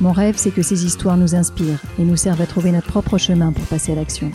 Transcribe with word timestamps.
Mon 0.00 0.12
rêve, 0.12 0.36
c'est 0.36 0.52
que 0.52 0.62
ces 0.62 0.84
histoires 0.84 1.16
nous 1.16 1.34
inspirent 1.34 1.82
et 1.98 2.04
nous 2.04 2.16
servent 2.16 2.40
à 2.40 2.46
trouver 2.46 2.70
notre 2.70 2.86
propre 2.86 3.18
chemin 3.18 3.52
pour 3.52 3.64
passer 3.64 3.90
à 3.90 3.94
l'action. 3.96 4.30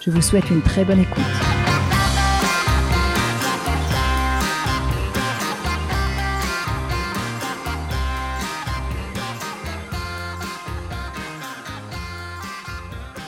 Je 0.00 0.10
vous 0.10 0.22
souhaite 0.22 0.48
une 0.48 0.62
très 0.62 0.86
bonne 0.86 1.00
écoute. 1.00 1.22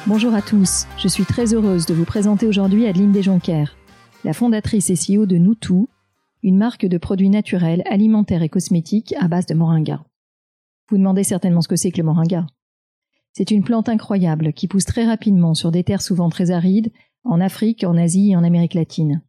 Bonjour 0.07 0.34
à 0.34 0.41
tous, 0.41 0.87
je 0.98 1.09
suis 1.09 1.24
très 1.24 1.55
heureuse 1.55 1.84
de 1.87 1.95
vous 1.95 2.05
présenter 2.05 2.46
aujourd'hui 2.46 2.87
Adeline 2.87 3.12
Desjonquers, 3.12 3.77
la 4.24 4.32
fondatrice 4.32 4.91
et 4.91 4.95
CEO 4.95 5.27
de 5.27 5.37
Noutou, 5.37 5.88
une 6.43 6.57
marque 6.57 6.87
de 6.87 6.99
produits 6.99 7.30
naturels, 7.30 7.82
alimentaires 7.87 8.43
et 8.43 8.49
cosmétiques 8.49 9.15
à 9.21 9.29
base 9.29 9.46
de 9.46 9.55
moringa. 9.55 10.02
Vous 10.93 10.98
demandez 10.98 11.24
certainement 11.24 11.62
ce 11.62 11.68
que 11.68 11.76
c'est 11.76 11.90
que 11.90 11.96
le 11.96 12.04
moringa. 12.04 12.46
C'est 13.32 13.51
une 13.51 13.65
plante 13.65 13.88
incroyable 13.88 14.52
qui 14.52 14.68
pousse 14.68 14.85
très 14.85 15.07
rapidement 15.07 15.54
sur 15.54 15.73
des 15.73 15.84
terres 15.84 16.02
souvent 16.02 16.29
très 16.29 16.51
arides, 16.51 16.93
en 17.24 17.40
Afrique, 17.40 17.82
en 17.82 17.96
Asie 17.96 18.32
et 18.32 18.37
en 18.37 18.45
Amérique 18.45 18.74
latine. 18.74 19.23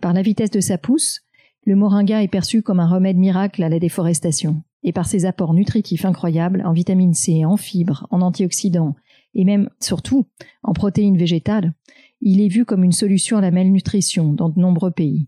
Par 0.00 0.12
la 0.12 0.22
vitesse 0.22 0.52
de 0.52 0.60
sa 0.60 0.78
pousse, 0.78 1.22
le 1.64 1.74
moringa 1.74 2.22
est 2.22 2.28
perçu 2.28 2.62
comme 2.62 2.78
un 2.78 2.86
remède 2.86 3.16
miracle 3.16 3.64
à 3.64 3.68
la 3.68 3.80
déforestation, 3.80 4.62
et 4.84 4.92
par 4.92 5.06
ses 5.06 5.26
apports 5.26 5.54
nutritifs 5.54 6.04
incroyables 6.04 6.62
en 6.64 6.72
vitamine 6.72 7.14
C, 7.14 7.44
en 7.44 7.56
fibres, 7.56 8.06
en 8.12 8.20
antioxydants, 8.20 8.94
et 9.34 9.44
même, 9.44 9.68
surtout, 9.80 10.26
en 10.62 10.72
protéines 10.72 11.18
végétales, 11.18 11.72
il 12.20 12.40
est 12.40 12.46
vu 12.46 12.64
comme 12.64 12.84
une 12.84 12.92
solution 12.92 13.38
à 13.38 13.40
la 13.40 13.50
malnutrition 13.50 14.32
dans 14.32 14.50
de 14.50 14.60
nombreux 14.60 14.92
pays. 14.92 15.26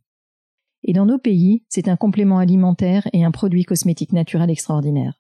Et 0.85 0.93
dans 0.93 1.07
nos 1.07 1.19
pays, 1.19 1.65
c'est 1.69 1.89
un 1.89 1.97
complément 1.97 2.39
alimentaire 2.39 3.09
et 3.13 3.25
un 3.25 3.33
produit 3.33 3.65
cosmétique 3.65 4.13
naturel 4.13 4.51
extraordinaire. 4.51 5.19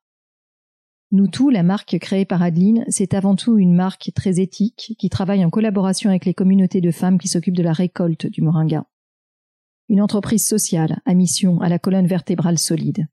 Nous 1.10 1.26
tous, 1.26 1.48
la 1.48 1.62
marque 1.62 1.98
créée 1.98 2.26
par 2.26 2.42
Adeline, 2.42 2.84
c'est 2.88 3.14
avant 3.14 3.34
tout 3.34 3.56
une 3.56 3.74
marque 3.74 4.10
très 4.14 4.40
éthique 4.40 4.94
qui 4.98 5.08
travaille 5.08 5.42
en 5.42 5.48
collaboration 5.48 6.10
avec 6.10 6.26
les 6.26 6.34
communautés 6.34 6.82
de 6.82 6.90
femmes 6.90 7.18
qui 7.18 7.28
s'occupent 7.28 7.56
de 7.56 7.62
la 7.62 7.72
récolte 7.72 8.26
du 8.26 8.42
moringa. 8.42 8.84
Une 9.88 10.02
entreprise 10.02 10.46
sociale 10.46 11.00
à 11.06 11.14
mission 11.14 11.62
à 11.62 11.70
la 11.70 11.78
colonne 11.78 12.06
vertébrale 12.06 12.58
solide. 12.58 13.06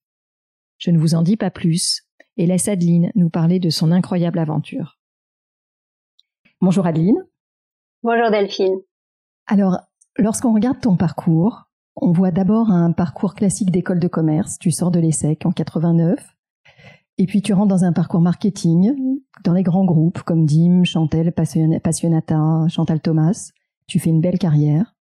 Je 0.77 0.91
ne 0.91 0.97
vous 0.97 1.16
en 1.16 1.21
dis 1.21 1.38
pas 1.38 1.51
plus 1.51 2.05
et 2.35 2.45
laisse 2.45 2.67
Adeline 2.67 3.13
nous 3.16 3.29
parler 3.29 3.59
de 3.59 3.69
son 3.69 3.93
incroyable 3.93 4.39
aventure. 4.39 4.99
Bonjour 6.59 6.85
Adeline. 6.85 7.23
Bonjour 8.03 8.29
Delphine. 8.29 8.75
Alors, 9.47 9.79
lorsqu'on 10.17 10.53
regarde 10.53 10.81
ton 10.81 10.97
parcours, 10.97 11.69
on 11.95 12.11
voit 12.11 12.31
d'abord 12.31 12.71
un 12.71 12.91
parcours 12.91 13.35
classique 13.35 13.71
d'école 13.71 14.01
de 14.01 14.09
commerce. 14.09 14.57
Tu 14.59 14.71
sors 14.71 14.91
de 14.91 14.99
l'ESSEC 14.99 15.45
en 15.45 15.53
89. 15.53 16.34
Et 17.17 17.27
puis 17.27 17.41
tu 17.41 17.53
rentres 17.53 17.69
dans 17.69 17.85
un 17.85 17.93
parcours 17.93 18.21
marketing 18.21 18.93
dans 19.43 19.53
les 19.53 19.63
grands 19.63 19.85
groupes 19.85 20.21
comme 20.23 20.45
Dim, 20.45 20.83
Chantel, 20.83 21.31
Passionata, 21.31 22.67
Chantal 22.67 22.99
Thomas. 22.99 23.51
Tu 23.87 23.99
fais 23.99 24.09
une 24.09 24.21
belle 24.21 24.37
carrière. 24.37 24.95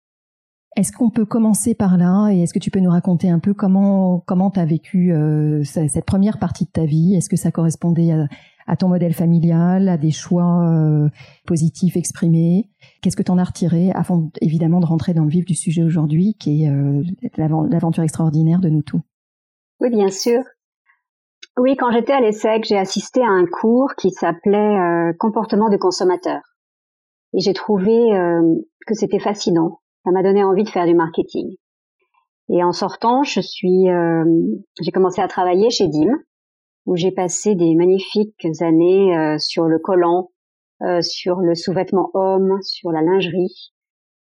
Est-ce 0.76 0.92
qu'on 0.92 1.10
peut 1.10 1.24
commencer 1.24 1.74
par 1.74 1.96
là 1.96 2.30
et 2.30 2.42
est-ce 2.42 2.52
que 2.52 2.58
tu 2.58 2.70
peux 2.70 2.80
nous 2.80 2.90
raconter 2.90 3.30
un 3.30 3.38
peu 3.38 3.54
comment 3.54 4.20
comment 4.26 4.50
tu 4.50 4.58
as 4.58 4.64
vécu 4.64 5.12
euh, 5.12 5.62
cette 5.62 6.04
première 6.04 6.38
partie 6.38 6.64
de 6.64 6.70
ta 6.70 6.84
vie? 6.84 7.14
Est-ce 7.14 7.28
que 7.28 7.36
ça 7.36 7.52
correspondait 7.52 8.12
à, 8.66 8.76
ton 8.76 8.88
modèle 8.88 9.14
familial, 9.14 9.88
à 9.88 9.96
des 9.96 10.10
choix 10.10 10.68
euh, 10.68 11.08
positifs 11.46 11.96
exprimés? 11.96 12.70
Qu'est-ce 13.02 13.16
que 13.16 13.22
tu 13.22 13.30
en 13.30 13.38
as 13.38 13.44
retiré 13.44 13.92
avant 13.92 14.30
évidemment 14.40 14.80
de 14.80 14.86
rentrer 14.86 15.14
dans 15.14 15.22
le 15.22 15.30
vif 15.30 15.44
du 15.44 15.54
sujet 15.54 15.84
aujourd'hui, 15.84 16.34
qui 16.34 16.64
est 16.64 16.68
euh, 16.68 17.04
l'aventure 17.36 18.02
extraordinaire 18.02 18.58
de 18.58 18.68
nous 18.68 18.82
tous? 18.82 19.00
Oui, 19.80 19.90
bien 19.90 20.10
sûr. 20.10 20.42
Oui, 21.56 21.76
quand 21.76 21.92
j'étais 21.92 22.12
à 22.12 22.20
l'ESSEC, 22.20 22.64
j'ai 22.64 22.78
assisté 22.78 23.22
à 23.22 23.28
un 23.28 23.46
cours 23.46 23.94
qui 23.96 24.10
s'appelait 24.10 24.58
euh, 24.58 25.12
Comportement 25.18 25.68
du 25.68 25.78
consommateur. 25.78 26.40
Et 27.32 27.40
j'ai 27.40 27.52
trouvé 27.52 28.10
que 28.86 28.94
c'était 28.94 29.18
fascinant. 29.18 29.80
Ça 30.04 30.12
m'a 30.12 30.22
donné 30.22 30.44
envie 30.44 30.62
de 30.62 30.68
faire 30.68 30.86
du 30.86 30.94
marketing. 30.94 31.56
Et 32.48 32.62
en 32.62 32.70
sortant, 32.70 33.24
je 33.24 33.40
suis, 33.40 33.86
j'ai 34.80 34.90
commencé 34.92 35.20
à 35.20 35.26
travailler 35.26 35.68
chez 35.70 35.88
DIM, 35.88 36.16
où 36.86 36.96
j'ai 36.96 37.10
passé 37.10 37.54
des 37.54 37.74
magnifiques 37.74 38.46
années 38.60 39.16
euh, 39.16 39.38
sur 39.38 39.64
le 39.64 39.78
collant, 39.78 40.30
euh, 40.82 41.00
sur 41.00 41.40
le 41.40 41.54
sous-vêtement 41.54 42.10
homme, 42.14 42.60
sur 42.62 42.90
la 42.90 43.02
lingerie. 43.02 43.72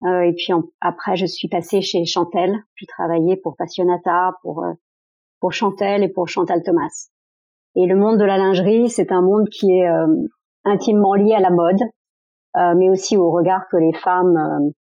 Euh, 0.04 0.22
et 0.22 0.32
puis 0.32 0.52
après, 0.80 1.16
je 1.16 1.26
suis 1.26 1.48
passée 1.48 1.80
chez 1.80 2.04
Chantel. 2.04 2.56
J'ai 2.76 2.86
travaillé 2.86 3.36
pour 3.36 3.56
Passionata, 3.56 4.32
pour 4.42 4.64
pour 5.40 5.52
Chantel 5.52 6.04
et 6.04 6.08
pour 6.08 6.28
Chantal 6.28 6.62
Thomas. 6.62 7.08
Et 7.74 7.86
le 7.86 7.96
monde 7.96 8.18
de 8.18 8.24
la 8.24 8.36
lingerie, 8.36 8.90
c'est 8.90 9.12
un 9.12 9.22
monde 9.22 9.48
qui 9.48 9.72
est 9.72 9.88
intimement 10.64 11.14
lié 11.14 11.32
à 11.34 11.40
la 11.40 11.50
mode, 11.50 11.80
mais 12.76 12.90
aussi 12.90 13.16
au 13.16 13.30
regard 13.30 13.66
que 13.70 13.76
les 13.78 13.94
femmes 13.94 14.72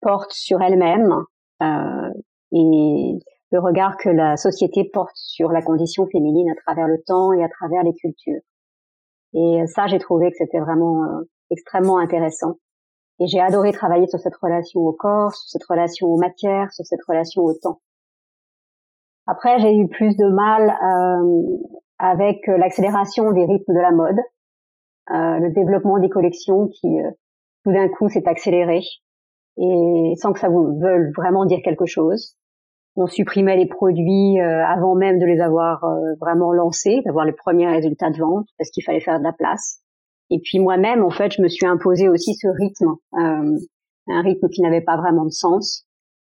portent 0.00 0.32
sur 0.32 0.60
elles-mêmes. 0.60 1.14
et 2.52 3.18
le 3.54 3.60
regard 3.60 3.96
que 3.96 4.08
la 4.08 4.36
société 4.36 4.90
porte 4.92 5.14
sur 5.14 5.52
la 5.52 5.62
condition 5.62 6.06
féminine 6.08 6.50
à 6.50 6.56
travers 6.66 6.88
le 6.88 7.00
temps 7.06 7.32
et 7.32 7.44
à 7.44 7.48
travers 7.48 7.84
les 7.84 7.94
cultures. 7.94 8.40
Et 9.32 9.64
ça, 9.66 9.86
j'ai 9.86 9.98
trouvé 9.98 10.30
que 10.30 10.36
c'était 10.38 10.58
vraiment 10.58 11.04
euh, 11.04 11.30
extrêmement 11.50 11.98
intéressant. 11.98 12.54
Et 13.20 13.28
j'ai 13.28 13.40
adoré 13.40 13.72
travailler 13.72 14.08
sur 14.08 14.18
cette 14.18 14.34
relation 14.36 14.80
au 14.80 14.92
corps, 14.92 15.34
sur 15.34 15.48
cette 15.48 15.64
relation 15.68 16.08
aux 16.08 16.18
matières, 16.18 16.72
sur 16.72 16.84
cette 16.84 17.02
relation 17.06 17.42
au 17.42 17.54
temps. 17.54 17.80
Après, 19.26 19.58
j'ai 19.60 19.72
eu 19.76 19.88
plus 19.88 20.16
de 20.16 20.26
mal 20.26 20.70
euh, 20.70 21.78
avec 21.98 22.46
l'accélération 22.46 23.32
des 23.32 23.44
rythmes 23.44 23.74
de 23.74 23.80
la 23.80 23.92
mode, 23.92 24.18
euh, 25.10 25.38
le 25.38 25.52
développement 25.52 25.98
des 25.98 26.08
collections 26.08 26.68
qui, 26.68 27.00
euh, 27.00 27.10
tout 27.64 27.72
d'un 27.72 27.88
coup, 27.88 28.08
s'est 28.08 28.26
accéléré 28.26 28.80
et 29.56 30.14
sans 30.16 30.32
que 30.32 30.40
ça 30.40 30.48
vous 30.48 30.78
veuille 30.80 31.12
vraiment 31.16 31.44
dire 31.44 31.60
quelque 31.62 31.86
chose 31.86 32.36
on 32.96 33.06
supprimait 33.06 33.56
les 33.56 33.66
produits 33.66 34.40
euh, 34.40 34.64
avant 34.64 34.94
même 34.94 35.18
de 35.18 35.26
les 35.26 35.40
avoir 35.40 35.84
euh, 35.84 36.14
vraiment 36.20 36.52
lancés, 36.52 37.00
d'avoir 37.04 37.24
les 37.24 37.32
premiers 37.32 37.66
résultats 37.66 38.10
de 38.10 38.18
vente, 38.18 38.46
parce 38.58 38.70
qu'il 38.70 38.84
fallait 38.84 39.00
faire 39.00 39.18
de 39.18 39.24
la 39.24 39.32
place. 39.32 39.80
Et 40.30 40.40
puis 40.42 40.58
moi-même, 40.58 41.02
en 41.02 41.10
fait, 41.10 41.32
je 41.32 41.42
me 41.42 41.48
suis 41.48 41.66
imposé 41.66 42.08
aussi 42.08 42.34
ce 42.34 42.46
rythme, 42.46 42.94
euh, 43.14 43.58
un 44.08 44.22
rythme 44.22 44.48
qui 44.48 44.62
n'avait 44.62 44.80
pas 44.80 44.96
vraiment 44.96 45.24
de 45.24 45.30
sens. 45.30 45.86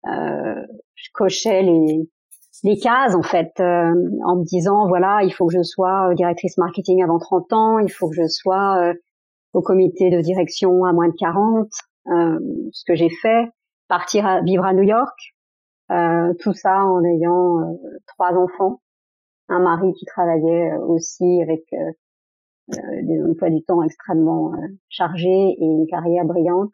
je 0.05 1.09
cochais 1.13 1.63
les, 1.63 2.09
les 2.63 2.77
cases, 2.77 3.15
en 3.15 3.23
fait, 3.23 3.51
en 3.59 4.35
me 4.35 4.43
disant, 4.43 4.87
voilà, 4.87 5.23
il 5.23 5.31
faut 5.31 5.47
que 5.47 5.53
je 5.53 5.63
sois 5.63 6.13
directrice 6.15 6.57
marketing 6.57 7.03
avant 7.03 7.17
30 7.17 7.53
ans, 7.53 7.79
il 7.79 7.91
faut 7.91 8.09
que 8.09 8.15
je 8.15 8.27
sois 8.27 8.93
au 9.53 9.61
comité 9.61 10.09
de 10.09 10.21
direction 10.21 10.85
à 10.85 10.93
moins 10.93 11.07
de 11.07 11.15
40, 11.17 11.67
ce 12.71 12.83
que 12.85 12.95
j'ai 12.95 13.09
fait, 13.09 13.49
partir 13.87 14.41
vivre 14.43 14.65
à 14.65 14.73
New 14.73 14.83
York, 14.83 15.17
euh, 15.91 16.33
tout 16.39 16.53
ça 16.53 16.83
en 16.85 17.03
ayant 17.03 17.59
euh, 17.59 17.73
trois 18.07 18.33
enfants, 18.33 18.81
un 19.49 19.59
mari 19.59 19.93
qui 19.93 20.05
travaillait 20.05 20.71
euh, 20.71 20.79
aussi 20.79 21.41
avec 21.41 21.61
des 22.69 23.21
emplois 23.21 23.49
du 23.49 23.61
temps 23.63 23.83
extrêmement 23.83 24.53
chargés 24.87 25.57
et 25.59 25.65
une 25.65 25.85
carrière 25.85 26.23
brillante. 26.23 26.71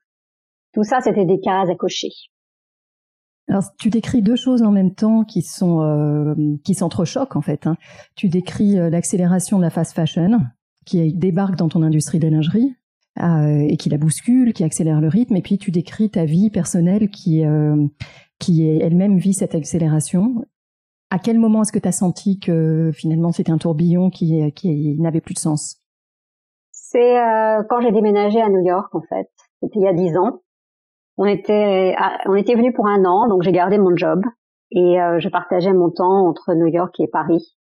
Tout 0.74 0.84
ça, 0.84 1.02
c'était 1.02 1.26
des 1.26 1.40
cases 1.40 1.70
à 1.70 1.76
cocher. 1.76 2.12
Alors, 3.50 3.64
tu 3.80 3.90
décris 3.90 4.22
deux 4.22 4.36
choses 4.36 4.62
en 4.62 4.72
même 4.72 4.94
temps 4.94 5.24
qui 5.24 5.42
sont 5.42 5.82
euh, 5.82 6.36
qui 6.64 6.76
s'entrechoquent 6.76 7.36
en 7.36 7.42
fait. 7.42 7.68
Hein. 7.68 7.76
Tu 8.16 8.30
décris 8.30 8.76
l'accélération 8.76 9.58
de 9.58 9.64
la 9.64 9.70
fast 9.70 9.94
fashion 9.94 10.40
qui 10.86 11.14
débarque 11.14 11.56
dans 11.56 11.70
ton 11.70 11.84
industrie 11.84 12.20
de 12.20 12.26
la 12.26 12.32
lingerie 12.32 12.76
euh, 13.20 13.68
et 13.68 13.76
qui 13.76 13.90
la 13.90 13.98
bouscule, 13.98 14.54
qui 14.54 14.64
accélère 14.64 15.02
le 15.02 15.10
rythme. 15.10 15.36
Et 15.36 15.42
puis 15.42 15.58
tu 15.58 15.72
décris 15.72 16.10
ta 16.10 16.26
vie 16.26 16.50
personnelle 16.50 17.10
qui 17.10 17.46
euh, 17.46 17.76
qui 18.40 18.66
elle-même 18.66 19.18
vit 19.18 19.34
cette 19.34 19.56
accélération. 19.56 20.46
À 21.10 21.20
quel 21.20 21.38
moment 21.38 21.64
est-ce 21.64 21.72
que 21.72 21.80
tu 21.80 21.88
as 21.88 21.94
senti 21.94 22.40
que 22.40 22.92
finalement 22.94 23.32
c'était 23.32 23.52
un 23.52 23.58
tourbillon 23.58 24.10
qui, 24.10 24.52
qui 24.54 24.96
n'avait 25.00 25.22
plus 25.22 25.34
de 25.34 25.40
sens? 25.40 25.82
C'est 26.72 27.20
euh, 27.20 27.62
quand 27.70 27.82
j'ai 27.82 27.92
déménagé 27.92 28.40
à 28.40 28.48
New 28.48 28.66
York 28.66 28.94
en 28.96 29.02
fait. 29.02 29.30
C'était 29.62 29.80
il 29.80 29.84
y 29.84 29.88
a 29.88 29.94
dix 29.94 30.16
ans. 30.16 30.40
On 31.20 31.26
était 31.26 31.96
on 32.26 32.36
était 32.36 32.56
venu 32.56 32.72
pour 32.72 32.88
un 32.88 33.04
an, 33.04 33.28
donc 33.28 33.44
j'ai 33.44 33.52
gardé 33.52 33.78
mon 33.78 33.94
job 33.96 34.22
et 34.72 35.02
euh, 35.02 35.20
je 35.20 35.28
partageais 35.28 35.74
mon 35.74 35.90
temps 35.90 36.28
entre 36.28 36.54
New 36.54 36.68
York 36.68 36.98
et 37.00 37.08
Paris. 37.08 37.58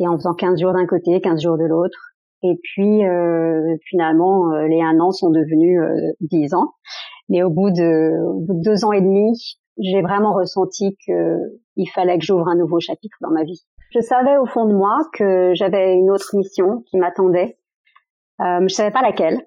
et 0.00 0.08
en 0.08 0.16
faisant 0.16 0.34
15 0.34 0.60
jours 0.60 0.72
d'un 0.72 0.86
côté, 0.86 1.20
15 1.20 1.40
jours 1.40 1.56
de 1.56 1.64
l'autre. 1.64 1.98
Et 2.42 2.58
puis 2.60 3.06
euh, 3.06 3.76
finalement, 3.88 4.50
euh, 4.50 4.66
les 4.66 4.82
un 4.82 4.98
an 4.98 5.12
sont 5.12 5.30
devenus 5.30 5.80
euh, 5.80 6.12
10 6.22 6.54
ans. 6.54 6.72
Mais 7.28 7.44
au 7.44 7.50
bout, 7.50 7.70
de, 7.70 8.20
au 8.26 8.40
bout 8.40 8.54
de 8.54 8.62
deux 8.62 8.84
ans 8.84 8.92
et 8.92 9.00
demi, 9.00 9.32
j'ai 9.78 10.02
vraiment 10.02 10.32
ressenti 10.32 10.96
qu'il 10.96 11.88
fallait 11.94 12.18
que 12.18 12.24
j'ouvre 12.24 12.48
un 12.48 12.56
nouveau 12.56 12.80
chapitre 12.80 13.16
dans 13.20 13.30
ma 13.30 13.44
vie. 13.44 13.62
Je 13.90 14.00
savais 14.00 14.36
au 14.38 14.46
fond 14.46 14.66
de 14.66 14.74
moi 14.74 14.98
que 15.12 15.52
j'avais 15.54 15.94
une 15.94 16.10
autre 16.10 16.34
mission 16.34 16.82
qui 16.90 16.98
m'attendait. 16.98 17.58
Euh, 18.40 18.60
je 18.62 18.74
savais 18.74 18.90
pas 18.90 19.02
laquelle, 19.02 19.46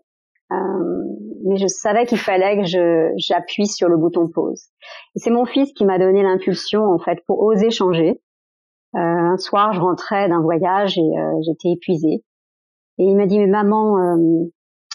euh, 0.51 1.03
mais 1.45 1.57
je 1.57 1.67
savais 1.67 2.05
qu'il 2.05 2.17
fallait 2.17 2.57
que 2.57 3.13
j'appuie 3.17 3.67
sur 3.67 3.87
le 3.87 3.97
bouton 3.97 4.27
pause. 4.27 4.65
Et 5.15 5.19
c'est 5.19 5.29
mon 5.29 5.45
fils 5.45 5.71
qui 5.73 5.85
m'a 5.85 5.99
donné 5.99 6.23
l'impulsion 6.23 6.83
en 6.83 6.97
fait 6.97 7.19
pour 7.27 7.41
oser 7.41 7.69
changer. 7.69 8.19
Euh, 8.95 8.99
un 8.99 9.37
soir, 9.37 9.71
je 9.73 9.79
rentrais 9.79 10.27
d'un 10.27 10.41
voyage 10.41 10.97
et 10.97 11.01
euh, 11.01 11.33
j'étais 11.45 11.69
épuisée. 11.73 12.23
Et 12.97 13.03
il 13.03 13.15
m'a 13.15 13.27
dit 13.27 13.37
mais 13.37 13.47
maman, 13.47 13.97
euh, 13.99 14.45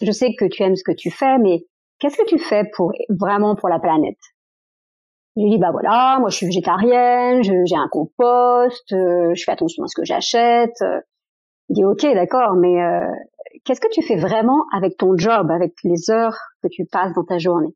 je 0.02 0.10
sais 0.10 0.34
que 0.36 0.44
tu 0.46 0.62
aimes 0.62 0.74
ce 0.74 0.82
que 0.82 0.92
tu 0.92 1.10
fais, 1.10 1.38
mais 1.38 1.64
qu'est-ce 2.00 2.16
que 2.16 2.26
tu 2.26 2.38
fais 2.38 2.64
pour 2.74 2.92
vraiment 3.08 3.54
pour 3.54 3.68
la 3.68 3.78
planète? 3.78 4.18
Je 5.36 5.42
lui 5.42 5.50
dis 5.50 5.58
bah 5.58 5.70
voilà, 5.70 6.16
moi 6.18 6.30
je 6.30 6.36
suis 6.36 6.46
végétarienne, 6.46 7.44
j'ai 7.44 7.76
un 7.76 7.88
compost, 7.88 8.86
je 8.90 9.42
fais 9.44 9.52
attention 9.52 9.84
à 9.84 9.86
ce 9.86 9.94
que 9.94 10.04
j'achète. 10.04 10.82
Il 11.68 11.74
dit 11.74 11.84
ok 11.84 12.02
d'accord, 12.14 12.54
mais 12.56 12.76
qu'est-ce 13.64 13.80
que 13.80 13.92
tu 13.92 14.02
fais 14.02 14.16
vraiment 14.16 14.64
avec 14.74 14.96
ton 14.96 15.16
job, 15.16 15.50
avec 15.50 15.74
les 15.84 16.10
heures 16.10 16.36
que 16.62 16.68
tu 16.68 16.84
passes 16.84 17.12
dans 17.14 17.24
ta 17.24 17.38
journée? 17.38 17.74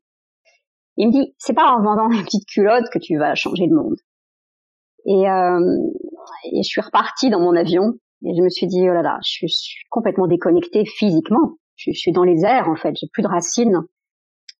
Il 0.97 1.07
me 1.07 1.11
dit, 1.11 1.33
c'est 1.37 1.53
pas 1.53 1.75
en 1.75 1.81
vendant 1.81 2.09
une 2.09 2.23
petite 2.23 2.47
culotte 2.47 2.89
que 2.91 2.99
tu 2.99 3.17
vas 3.17 3.35
changer 3.35 3.67
le 3.67 3.75
monde. 3.75 3.97
Et, 5.05 5.29
euh, 5.29 5.59
et 6.51 6.63
je 6.63 6.67
suis 6.67 6.81
repartie 6.81 7.29
dans 7.29 7.39
mon 7.39 7.55
avion 7.55 7.93
et 8.23 8.35
je 8.35 8.41
me 8.41 8.49
suis 8.49 8.67
dit, 8.67 8.81
oh 8.81 8.93
là 8.93 9.01
là, 9.01 9.19
je 9.23 9.45
suis 9.47 9.75
complètement 9.89 10.27
déconnectée 10.27 10.85
physiquement. 10.85 11.57
Je, 11.75 11.91
suis 11.91 12.11
dans 12.11 12.23
les 12.23 12.43
airs 12.43 12.69
en 12.69 12.75
fait, 12.75 12.95
j'ai 12.95 13.07
plus 13.11 13.21
de 13.21 13.27
racines 13.27 13.81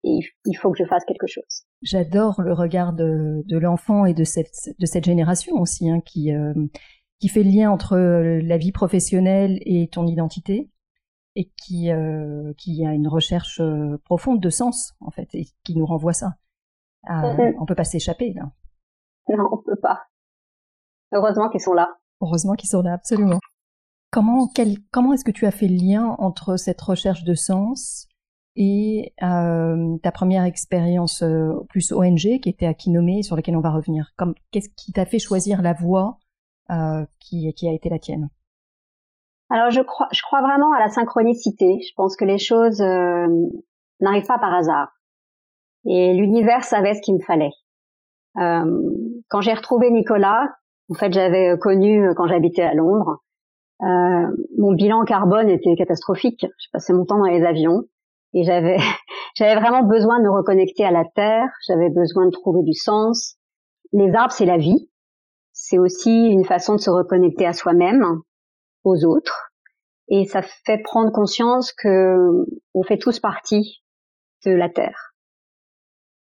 et 0.04 0.20
il 0.46 0.54
faut 0.56 0.72
que 0.72 0.78
je 0.78 0.88
fasse 0.88 1.04
quelque 1.06 1.28
chose. 1.28 1.64
J'adore 1.82 2.42
le 2.42 2.54
regard 2.54 2.94
de, 2.94 3.44
l'enfant 3.58 4.06
et 4.06 4.14
de 4.14 4.24
cette, 4.24 5.06
génération 5.06 5.56
aussi, 5.56 5.90
hein, 5.90 6.00
euh, 6.18 6.54
qui 7.20 7.28
fait 7.30 7.44
le 7.44 7.50
lien 7.50 7.72
entre 7.72 7.98
la 7.98 8.58
vie 8.58 8.74
professionnelle 8.74 9.60
et 9.66 9.88
ton 9.88 10.06
identité 10.06 10.70
et 11.36 11.52
qui 11.58 11.92
euh, 11.92 12.54
qui 12.58 12.86
a 12.86 12.94
une 12.94 13.08
recherche 13.08 13.60
euh, 13.60 13.98
profonde 14.06 14.40
de 14.40 14.50
sens 14.50 14.94
en 15.02 15.12
fait 15.12 15.28
et 15.34 15.48
qui 15.64 15.76
nous 15.76 15.86
renvoie 15.86 16.14
ça. 16.14 16.34
Mm-hmm. 17.06 17.56
On 17.60 17.66
peut 17.66 17.76
pas 17.76 17.84
s'échapper 17.84 18.34
là. 18.34 18.52
Non, 19.30 19.50
on 19.52 19.58
peut 19.58 19.80
pas. 19.82 20.04
Heureusement 21.12 21.50
qu'ils 21.50 21.62
sont 21.62 21.74
là. 21.74 21.90
Heureusement 22.22 22.54
qu'ils 22.54 22.70
sont 22.70 22.82
là, 22.82 22.94
absolument. 22.94 23.40
Comment 24.12 24.48
quel, 24.48 24.78
comment 24.92 25.14
est-ce 25.14 25.26
que 25.26 25.32
tu 25.32 25.46
as 25.46 25.52
fait 25.52 25.68
le 25.68 25.76
lien 25.76 26.16
entre 26.20 26.58
cette 26.58 26.82
recherche 26.82 27.24
de 27.24 27.34
sens 27.34 28.08
et 28.56 29.14
euh, 29.22 29.98
ta 30.02 30.12
première 30.12 30.46
expérience 30.46 31.22
euh, 31.22 31.54
plus 31.70 31.92
ONG 31.92 32.40
qui 32.40 32.50
était 32.50 32.66
à 32.66 32.74
Kinomé 32.74 33.24
sur 33.24 33.36
laquelle 33.36 33.58
on 33.58 33.62
va 33.62 33.72
revenir? 33.72 34.14
Qu'est-ce 34.52 34.70
qui 34.70 34.94
t'a 34.94 35.06
fait 35.06 35.20
choisir 35.20 35.62
la 35.62 35.74
voie 35.74 36.20
euh, 36.72 37.06
qui 37.20 37.54
qui 37.54 37.68
a 37.68 37.74
été 37.74 37.90
la 37.90 38.00
tienne? 38.00 38.30
Alors 39.50 39.70
je 39.70 39.82
crois, 39.82 40.08
je 40.12 40.22
crois 40.24 40.42
vraiment 40.42 40.74
à 40.74 40.80
la 40.80 40.90
synchronicité. 40.90 41.80
Je 41.88 41.94
pense 41.96 42.16
que 42.16 42.26
les 42.26 42.40
choses 42.40 42.82
euh, 42.82 43.28
n'arrivent 44.00 44.26
pas 44.26 44.40
par 44.40 44.54
hasard. 44.54 44.90
Et 45.86 46.14
l'univers 46.14 46.64
savait 46.64 46.96
ce 46.96 47.02
qu'il 47.02 47.16
me 47.16 47.22
fallait. 47.22 47.52
Euh, 48.38 48.82
quand 49.30 49.42
j'ai 49.42 49.54
retrouvé 49.54 49.92
Nicolas, 49.92 50.50
en 50.90 50.96
fait 50.96 51.14
j'avais 51.14 51.58
connu 51.60 52.10
quand 52.16 52.28
j'habitais 52.28 52.64
à 52.64 52.74
Londres, 52.74 53.20
euh, 53.84 54.28
mon 54.58 54.74
bilan 54.74 55.04
carbone 55.04 55.50
était 55.50 55.76
catastrophique. 55.76 56.46
Je 56.58 56.68
passais 56.74 56.94
mon 56.94 57.06
temps 57.06 57.20
dans 57.20 57.26
les 57.26 57.46
avions 57.46 57.84
et 58.34 58.44
j'avais 58.44 58.78
j'avais 59.36 59.60
vraiment 59.60 59.84
besoin 59.84 60.20
de 60.20 60.24
me 60.24 60.32
reconnecter 60.32 60.86
à 60.86 60.92
la 60.92 61.06
terre. 61.06 61.50
J'avais 61.68 61.90
besoin 61.90 62.26
de 62.26 62.32
trouver 62.32 62.64
du 62.64 62.74
sens. 62.74 63.36
Les 63.94 64.12
arbres 64.16 64.34
c'est 64.34 64.46
la 64.46 64.58
vie. 64.58 64.90
C'est 65.54 65.78
aussi 65.78 66.26
une 66.26 66.46
façon 66.46 66.74
de 66.74 66.80
se 66.80 66.90
reconnecter 66.90 67.46
à 67.46 67.54
soi-même 67.54 68.22
aux 68.86 69.04
autres 69.04 69.52
et 70.08 70.26
ça 70.26 70.42
fait 70.42 70.78
prendre 70.78 71.12
conscience 71.12 71.74
que 71.74 72.16
on 72.74 72.84
fait 72.84 72.98
tous 72.98 73.20
partie 73.20 73.84
de 74.46 74.52
la 74.52 74.70
Terre. 74.70 75.14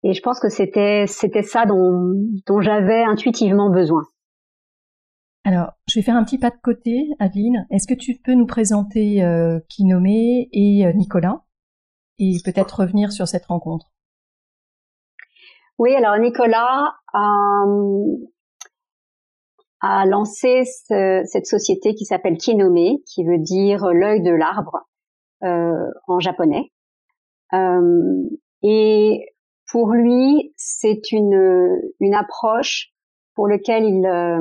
Et 0.02 0.12
je 0.12 0.22
pense 0.22 0.38
que 0.40 0.48
c'était 0.48 1.06
c'était 1.06 1.42
ça 1.42 1.66
dont, 1.66 2.14
dont 2.46 2.60
j'avais 2.60 3.02
intuitivement 3.02 3.70
besoin. 3.70 4.04
Alors, 5.44 5.72
je 5.88 5.98
vais 5.98 6.02
faire 6.02 6.16
un 6.16 6.24
petit 6.24 6.38
pas 6.38 6.50
de 6.50 6.58
côté, 6.60 7.08
Adeline. 7.20 7.66
Est-ce 7.70 7.86
que 7.86 7.94
tu 7.94 8.18
peux 8.24 8.34
nous 8.34 8.46
présenter 8.46 9.22
euh, 9.22 9.60
Kinomé 9.68 10.48
et 10.52 10.84
euh, 10.86 10.92
Nicolas 10.92 11.44
et 12.18 12.36
peut-être 12.44 12.80
revenir 12.80 13.12
sur 13.12 13.28
cette 13.28 13.46
rencontre? 13.46 13.92
Oui, 15.78 15.94
alors 15.94 16.18
Nicolas, 16.18 16.94
euh, 17.14 18.16
a 19.86 20.06
lancé 20.06 20.64
cette 20.64 21.46
société 21.46 21.94
qui 21.94 22.04
s'appelle 22.04 22.36
Kinome, 22.36 22.98
qui 23.06 23.24
veut 23.24 23.38
dire 23.38 23.86
l'œil 23.86 24.22
de 24.22 24.32
l'arbre 24.32 24.86
euh, 25.42 25.90
en 26.08 26.18
japonais. 26.18 26.72
Euh, 27.52 28.22
et 28.62 29.26
pour 29.70 29.90
lui, 29.90 30.52
c'est 30.56 31.12
une, 31.12 31.80
une 32.00 32.14
approche 32.14 32.88
pour 33.34 33.46
laquelle 33.46 33.84
il, 33.84 34.06
euh, 34.06 34.40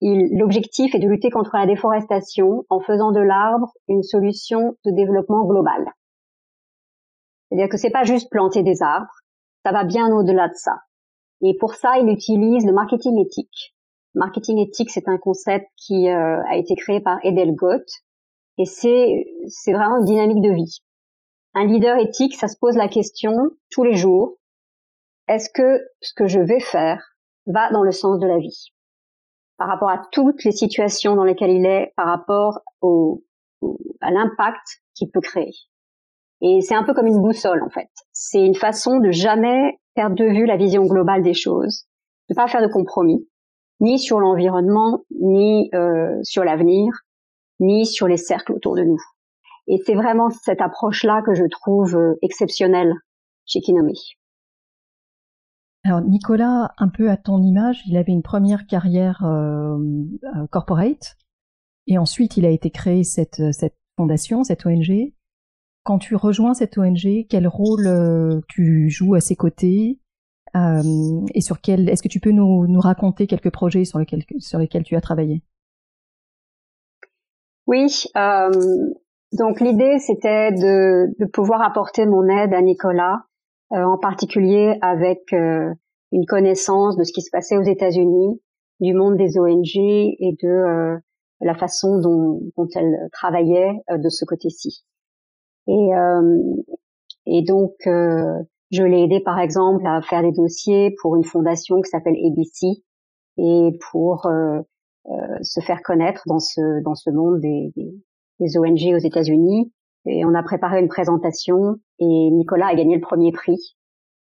il 0.00 0.36
l'objectif 0.38 0.94
est 0.94 0.98
de 0.98 1.08
lutter 1.08 1.30
contre 1.30 1.56
la 1.56 1.66
déforestation 1.66 2.64
en 2.68 2.80
faisant 2.80 3.12
de 3.12 3.20
l'arbre 3.20 3.72
une 3.88 4.02
solution 4.02 4.76
de 4.84 4.90
développement 4.90 5.44
global. 5.44 5.92
C'est-à-dire 7.48 7.68
que 7.68 7.76
c'est 7.76 7.90
pas 7.90 8.04
juste 8.04 8.30
planter 8.30 8.62
des 8.62 8.82
arbres, 8.82 9.12
ça 9.64 9.72
va 9.72 9.84
bien 9.84 10.12
au-delà 10.12 10.48
de 10.48 10.54
ça. 10.54 10.76
Et 11.42 11.56
pour 11.58 11.74
ça, 11.74 11.98
il 11.98 12.08
utilise 12.08 12.66
le 12.66 12.72
marketing 12.72 13.20
éthique. 13.20 13.75
Marketing 14.16 14.58
éthique, 14.58 14.90
c'est 14.90 15.08
un 15.08 15.18
concept 15.18 15.66
qui 15.76 16.08
euh, 16.08 16.42
a 16.48 16.56
été 16.56 16.74
créé 16.74 17.00
par 17.00 17.18
Edelgoth 17.22 17.88
et 18.58 18.64
c'est 18.64 19.72
vraiment 19.72 19.98
une 19.98 20.06
dynamique 20.06 20.42
de 20.42 20.52
vie. 20.52 20.78
Un 21.54 21.66
leader 21.66 21.98
éthique, 21.98 22.34
ça 22.34 22.48
se 22.48 22.56
pose 22.58 22.76
la 22.76 22.88
question 22.88 23.32
tous 23.70 23.84
les 23.84 23.94
jours 23.94 24.36
est-ce 25.28 25.50
que 25.50 25.80
ce 26.00 26.12
que 26.14 26.26
je 26.26 26.40
vais 26.40 26.60
faire 26.60 27.02
va 27.46 27.70
dans 27.70 27.82
le 27.82 27.92
sens 27.92 28.18
de 28.18 28.26
la 28.26 28.38
vie? 28.38 28.72
Par 29.58 29.68
rapport 29.68 29.90
à 29.90 30.02
toutes 30.12 30.44
les 30.44 30.52
situations 30.52 31.16
dans 31.16 31.24
lesquelles 31.24 31.50
il 31.50 31.66
est, 31.66 31.92
par 31.96 32.06
rapport 32.06 32.60
à 34.00 34.10
l'impact 34.10 34.82
qu'il 34.94 35.10
peut 35.10 35.20
créer. 35.20 35.52
Et 36.42 36.60
c'est 36.60 36.74
un 36.74 36.84
peu 36.84 36.92
comme 36.94 37.06
une 37.06 37.20
boussole 37.20 37.62
en 37.62 37.70
fait. 37.70 37.88
C'est 38.12 38.44
une 38.44 38.54
façon 38.54 38.98
de 38.98 39.10
jamais 39.10 39.80
perdre 39.94 40.14
de 40.14 40.26
vue 40.26 40.46
la 40.46 40.56
vision 40.56 40.84
globale 40.84 41.22
des 41.22 41.34
choses, 41.34 41.86
de 42.28 42.34
pas 42.34 42.46
faire 42.46 42.62
de 42.62 42.70
compromis, 42.70 43.26
ni 43.80 43.98
sur 43.98 44.20
l'environnement, 44.20 45.04
ni 45.20 45.70
euh, 45.74 46.18
sur 46.22 46.44
l'avenir, 46.44 46.92
ni 47.60 47.86
sur 47.86 48.08
les 48.08 48.16
cercles 48.16 48.52
autour 48.52 48.76
de 48.76 48.82
nous. 48.82 49.00
Et 49.68 49.78
c'est 49.84 49.94
vraiment 49.94 50.30
cette 50.30 50.60
approche-là 50.60 51.22
que 51.22 51.34
je 51.34 51.44
trouve 51.44 51.96
euh, 51.96 52.14
exceptionnelle 52.22 52.92
chez 53.46 53.60
Kinome. 53.60 53.92
Alors 55.84 56.00
Nicolas, 56.00 56.72
un 56.78 56.88
peu 56.88 57.10
à 57.10 57.16
ton 57.16 57.42
image, 57.42 57.82
il 57.86 57.96
avait 57.96 58.12
une 58.12 58.22
première 58.22 58.66
carrière 58.66 59.24
euh, 59.24 59.78
corporate 60.50 61.16
et 61.86 61.98
ensuite 61.98 62.36
il 62.36 62.44
a 62.44 62.50
été 62.50 62.70
créé 62.70 63.04
cette, 63.04 63.52
cette 63.52 63.76
fondation, 63.96 64.42
cette 64.42 64.66
ONG. 64.66 65.12
Quand 65.84 65.98
tu 65.98 66.16
rejoins 66.16 66.54
cette 66.54 66.76
ONG, 66.76 67.26
quel 67.28 67.46
rôle 67.46 68.42
tu 68.48 68.90
joues 68.90 69.14
à 69.14 69.20
ses 69.20 69.36
côtés? 69.36 70.00
euh, 70.00 70.05
et 71.34 71.40
sur 71.40 71.60
quel 71.60 71.88
est-ce 71.88 72.02
que 72.02 72.08
tu 72.08 72.20
peux 72.20 72.30
nous, 72.30 72.80
raconter 72.80 73.26
quelques 73.26 73.50
projets 73.50 73.84
sur 73.84 73.98
lesquels 73.98 74.24
sur 74.38 74.58
lesquels 74.58 74.84
tu 74.84 74.96
as 74.96 75.00
travaillé? 75.00 75.42
Oui, 77.66 78.04
euh, 78.16 78.50
donc 79.32 79.60
l'idée 79.60 79.98
c'était 79.98 80.52
de, 80.52 81.26
pouvoir 81.32 81.62
apporter 81.62 82.06
mon 82.06 82.28
aide 82.28 82.54
à 82.54 82.62
Nicolas, 82.62 83.24
euh, 83.72 83.82
en 83.82 83.98
particulier 83.98 84.78
avec 84.80 85.32
euh, 85.32 85.72
une 86.12 86.24
connaissance 86.26 86.96
de 86.96 87.04
ce 87.04 87.12
qui 87.12 87.22
se 87.22 87.30
passait 87.30 87.56
aux 87.56 87.62
États-Unis, 87.62 88.40
du 88.80 88.94
monde 88.94 89.16
des 89.16 89.38
ONG 89.38 89.76
et 89.76 90.36
de 90.42 90.48
euh, 90.48 90.98
la 91.40 91.54
façon 91.54 91.98
dont, 91.98 92.40
dont 92.56 92.68
elle 92.74 92.96
travaillait 93.12 93.72
de 93.90 94.08
ce 94.08 94.24
côté-ci. 94.24 94.84
Et, 95.66 95.90
et 97.26 97.42
donc 97.42 97.72
je 98.76 98.84
l'ai 98.84 99.02
aidé 99.02 99.20
par 99.20 99.38
exemple 99.38 99.86
à 99.86 100.02
faire 100.02 100.22
des 100.22 100.32
dossiers 100.32 100.94
pour 101.00 101.16
une 101.16 101.24
fondation 101.24 101.80
qui 101.80 101.90
s'appelle 101.90 102.16
ABC 102.16 102.82
et 103.38 103.70
pour 103.90 104.26
euh, 104.26 104.60
euh, 105.10 105.38
se 105.42 105.60
faire 105.60 105.82
connaître 105.82 106.22
dans 106.26 106.38
ce 106.38 106.82
dans 106.82 106.94
ce 106.94 107.10
monde 107.10 107.40
des, 107.40 107.72
ONG 108.40 108.94
aux 108.94 108.98
États-Unis. 108.98 109.72
Et 110.06 110.24
on 110.24 110.34
a 110.34 110.42
préparé 110.42 110.80
une 110.80 110.88
présentation 110.88 111.76
et 111.98 112.30
Nicolas 112.30 112.68
a 112.68 112.74
gagné 112.74 112.94
le 112.94 113.00
premier 113.00 113.32
prix 113.32 113.76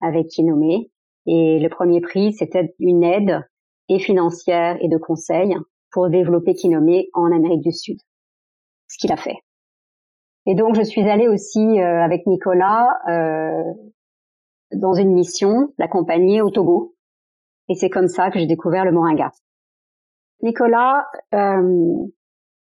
avec 0.01 0.27
Kinomé. 0.27 0.91
Et 1.25 1.59
le 1.59 1.69
premier 1.69 1.99
prix, 1.99 2.33
c'était 2.33 2.73
une 2.79 3.03
aide 3.03 3.45
et 3.89 3.99
financière 3.99 4.77
et 4.81 4.87
de 4.87 4.97
conseil 4.97 5.55
pour 5.91 6.09
développer 6.09 6.53
Kinomé 6.53 7.09
en 7.13 7.31
Amérique 7.31 7.61
du 7.61 7.73
Sud. 7.73 7.97
Ce 8.87 8.97
qu'il 8.97 9.11
a 9.11 9.17
fait. 9.17 9.37
Et 10.47 10.55
donc 10.55 10.75
je 10.75 10.81
suis 10.81 11.01
allée 11.01 11.27
aussi 11.27 11.59
euh, 11.59 12.01
avec 12.01 12.25
Nicolas 12.25 12.87
euh, 13.09 13.73
dans 14.73 14.93
une 14.93 15.13
mission, 15.13 15.73
l'accompagner 15.77 16.41
au 16.41 16.49
Togo. 16.49 16.95
Et 17.69 17.75
c'est 17.75 17.89
comme 17.89 18.07
ça 18.07 18.29
que 18.29 18.39
j'ai 18.39 18.47
découvert 18.47 18.85
le 18.85 18.91
moringa. 18.91 19.31
Nicolas 20.41 21.07
euh, 21.33 21.95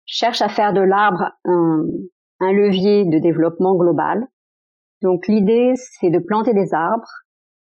cherche 0.06 0.42
à 0.42 0.50
faire 0.50 0.74
de 0.74 0.82
l'arbre 0.82 1.32
un, 1.46 1.86
un 2.40 2.52
levier 2.52 3.06
de 3.06 3.20
développement 3.20 3.76
global. 3.76 4.28
Donc 5.02 5.28
l'idée, 5.28 5.74
c'est 5.76 6.10
de 6.10 6.20
planter 6.20 6.54
des 6.54 6.74
arbres, 6.74 7.10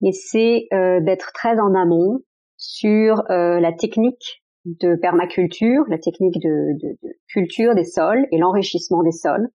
mais 0.02 0.12
c'est 0.12 0.68
euh, 0.74 1.00
d'être 1.02 1.32
très 1.34 1.60
en 1.60 1.74
amont 1.74 2.20
sur 2.58 3.24
euh, 3.32 3.60
la 3.60 3.74
technique 3.74 4.44
de 4.66 4.96
permaculture, 4.96 5.84
la 5.90 5.98
technique 5.98 6.40
de, 6.42 6.78
de, 6.82 6.98
de 7.02 7.13
culture 7.28 7.75
des 7.75 7.84
sols 7.84 8.25
et 8.32 8.38
l'enrichissement 8.38 9.04
des 9.04 9.12
sols, 9.12 9.50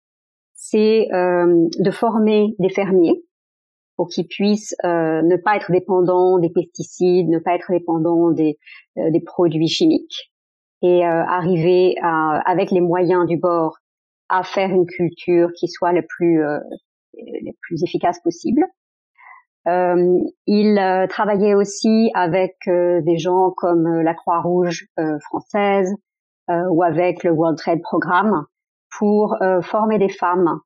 c'est 0.54 1.08
euh, 1.14 1.68
de 1.80 1.92
former 1.92 2.56
des 2.60 2.70
fermiers 2.70 3.24
pour 3.98 4.08
qu'ils 4.08 4.27
puissent 4.27 4.75
euh, 4.86 5.22
ne 5.22 5.36
pas 5.36 5.58
être 5.58 5.72
dépendants 5.72 6.39
des 6.39 6.50
pesticides, 6.50 7.27
ne 7.27 7.39
pas 7.39 7.56
être 7.56 7.72
dépendants 7.72 8.32
des, 8.32 8.58
euh, 8.98 9.12
des 9.12 9.20
produits 9.20 9.68
chimiques 9.68 10.32
et 10.84 11.04
arriver 11.04 11.96
à, 12.04 12.39
avec 12.46 12.70
les 12.70 12.82
moyens 12.82 13.25
du 13.25 13.36
bord 13.36 13.80
à 14.30 14.44
faire 14.44 14.70
une 14.70 14.86
culture 14.86 15.50
qui 15.58 15.68
soit 15.68 15.92
la 15.92 16.04
plus, 16.04 16.39
la 16.39 17.51
plus 17.62 17.82
efficace 17.82 18.20
possible. 18.20 18.63
Euh, 19.68 20.20
il 20.46 20.80
travaillait 21.10 21.56
aussi 21.56 22.12
avec 22.13 22.58
des 22.68 23.18
gens 23.18 23.50
comme 23.58 24.01
la 24.01 24.13
Croix-Rouge 24.13 24.86
française 25.22 25.96
ou 26.48 26.84
avec 26.84 27.24
le 27.24 27.32
World 27.32 27.58
Trade 27.58 27.82
Programme 27.82 28.46
pour 28.98 29.42
euh, 29.42 29.62
former 29.62 30.00
des 30.00 30.10
femmes 30.10 30.60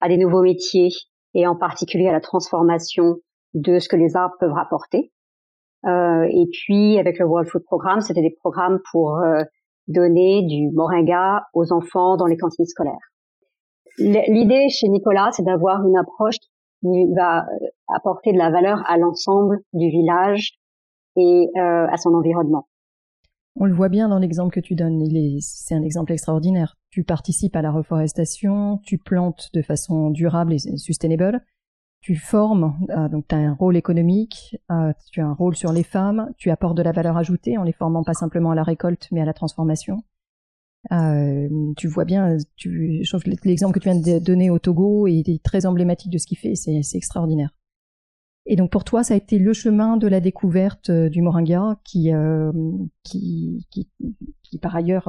à 0.00 0.08
des 0.08 0.16
nouveaux 0.16 0.42
métiers 0.42 0.90
et 1.34 1.46
en 1.46 1.56
particulier 1.56 2.08
à 2.08 2.12
la 2.12 2.20
transformation 2.20 3.16
de 3.54 3.78
ce 3.78 3.88
que 3.88 3.96
les 3.96 4.16
arbres 4.16 4.34
peuvent 4.38 4.52
rapporter. 4.52 5.12
Euh, 5.86 6.26
et 6.30 6.46
puis 6.52 6.98
avec 6.98 7.18
le 7.18 7.26
World 7.26 7.48
Food 7.48 7.64
Programme, 7.64 8.00
c'était 8.00 8.22
des 8.22 8.34
programmes 8.40 8.80
pour 8.90 9.18
euh, 9.18 9.42
donner 9.86 10.42
du 10.42 10.70
moringa 10.72 11.46
aux 11.52 11.72
enfants 11.72 12.16
dans 12.16 12.26
les 12.26 12.36
cantines 12.36 12.66
scolaires. 12.66 13.10
L'idée 13.98 14.68
chez 14.70 14.88
Nicolas, 14.88 15.30
c'est 15.32 15.44
d'avoir 15.44 15.86
une 15.86 15.96
approche 15.96 16.38
qui 16.80 17.06
va 17.14 17.46
apporter 17.86 18.32
de 18.32 18.38
la 18.38 18.50
valeur 18.50 18.82
à 18.88 18.98
l'ensemble 18.98 19.60
du 19.72 19.88
village 19.88 20.58
et 21.16 21.46
à 21.56 21.96
son 21.96 22.12
environnement. 22.12 22.66
On 23.56 23.66
le 23.66 23.74
voit 23.74 23.88
bien 23.88 24.08
dans 24.08 24.18
l'exemple 24.18 24.52
que 24.52 24.60
tu 24.60 24.74
donnes, 24.74 25.02
c'est 25.40 25.74
un 25.74 25.82
exemple 25.82 26.12
extraordinaire 26.12 26.76
tu 26.94 27.02
participes 27.02 27.56
à 27.56 27.62
la 27.62 27.72
reforestation, 27.72 28.78
tu 28.84 28.98
plantes 28.98 29.50
de 29.52 29.62
façon 29.62 30.10
durable 30.10 30.52
et 30.52 30.76
sustainable, 30.76 31.44
tu 32.00 32.14
formes, 32.14 32.78
euh, 32.90 33.08
donc 33.08 33.26
tu 33.26 33.34
as 33.34 33.38
un 33.38 33.52
rôle 33.52 33.76
économique, 33.76 34.56
euh, 34.70 34.92
tu 35.10 35.20
as 35.20 35.26
un 35.26 35.32
rôle 35.32 35.56
sur 35.56 35.72
les 35.72 35.82
femmes, 35.82 36.30
tu 36.36 36.52
apportes 36.52 36.76
de 36.76 36.82
la 36.82 36.92
valeur 36.92 37.16
ajoutée 37.16 37.58
en 37.58 37.64
les 37.64 37.72
formant 37.72 38.04
pas 38.04 38.14
simplement 38.14 38.52
à 38.52 38.54
la 38.54 38.62
récolte 38.62 39.08
mais 39.10 39.20
à 39.20 39.24
la 39.24 39.32
transformation. 39.32 40.04
Euh, 40.92 41.48
tu 41.76 41.88
vois 41.88 42.04
bien, 42.04 42.36
tu, 42.54 43.02
l'exemple 43.44 43.74
que 43.74 43.80
tu 43.80 43.90
viens 43.90 44.00
de 44.00 44.24
donner 44.24 44.50
au 44.50 44.60
Togo 44.60 45.08
est, 45.08 45.42
très 45.42 45.66
emblématique 45.66 46.12
de 46.12 46.18
ce 46.18 46.28
qu'il 46.28 46.38
fait, 46.38 46.54
c'est 46.54 46.78
extraordinaire. 46.94 47.50
Et 48.46 48.56
donc 48.56 48.70
pour 48.70 48.84
toi, 48.84 49.02
ça 49.02 49.14
a 49.14 49.16
été 49.16 49.38
le 49.38 49.52
chemin 49.52 49.96
de 49.96 50.06
la 50.06 50.20
découverte 50.20 50.90
du 50.90 51.22
moringa 51.22 51.78
qui, 51.84 52.10
qui, 53.02 53.66
qui, 53.70 53.88
qui, 54.42 54.58
par 54.58 54.76
ailleurs 54.76 55.08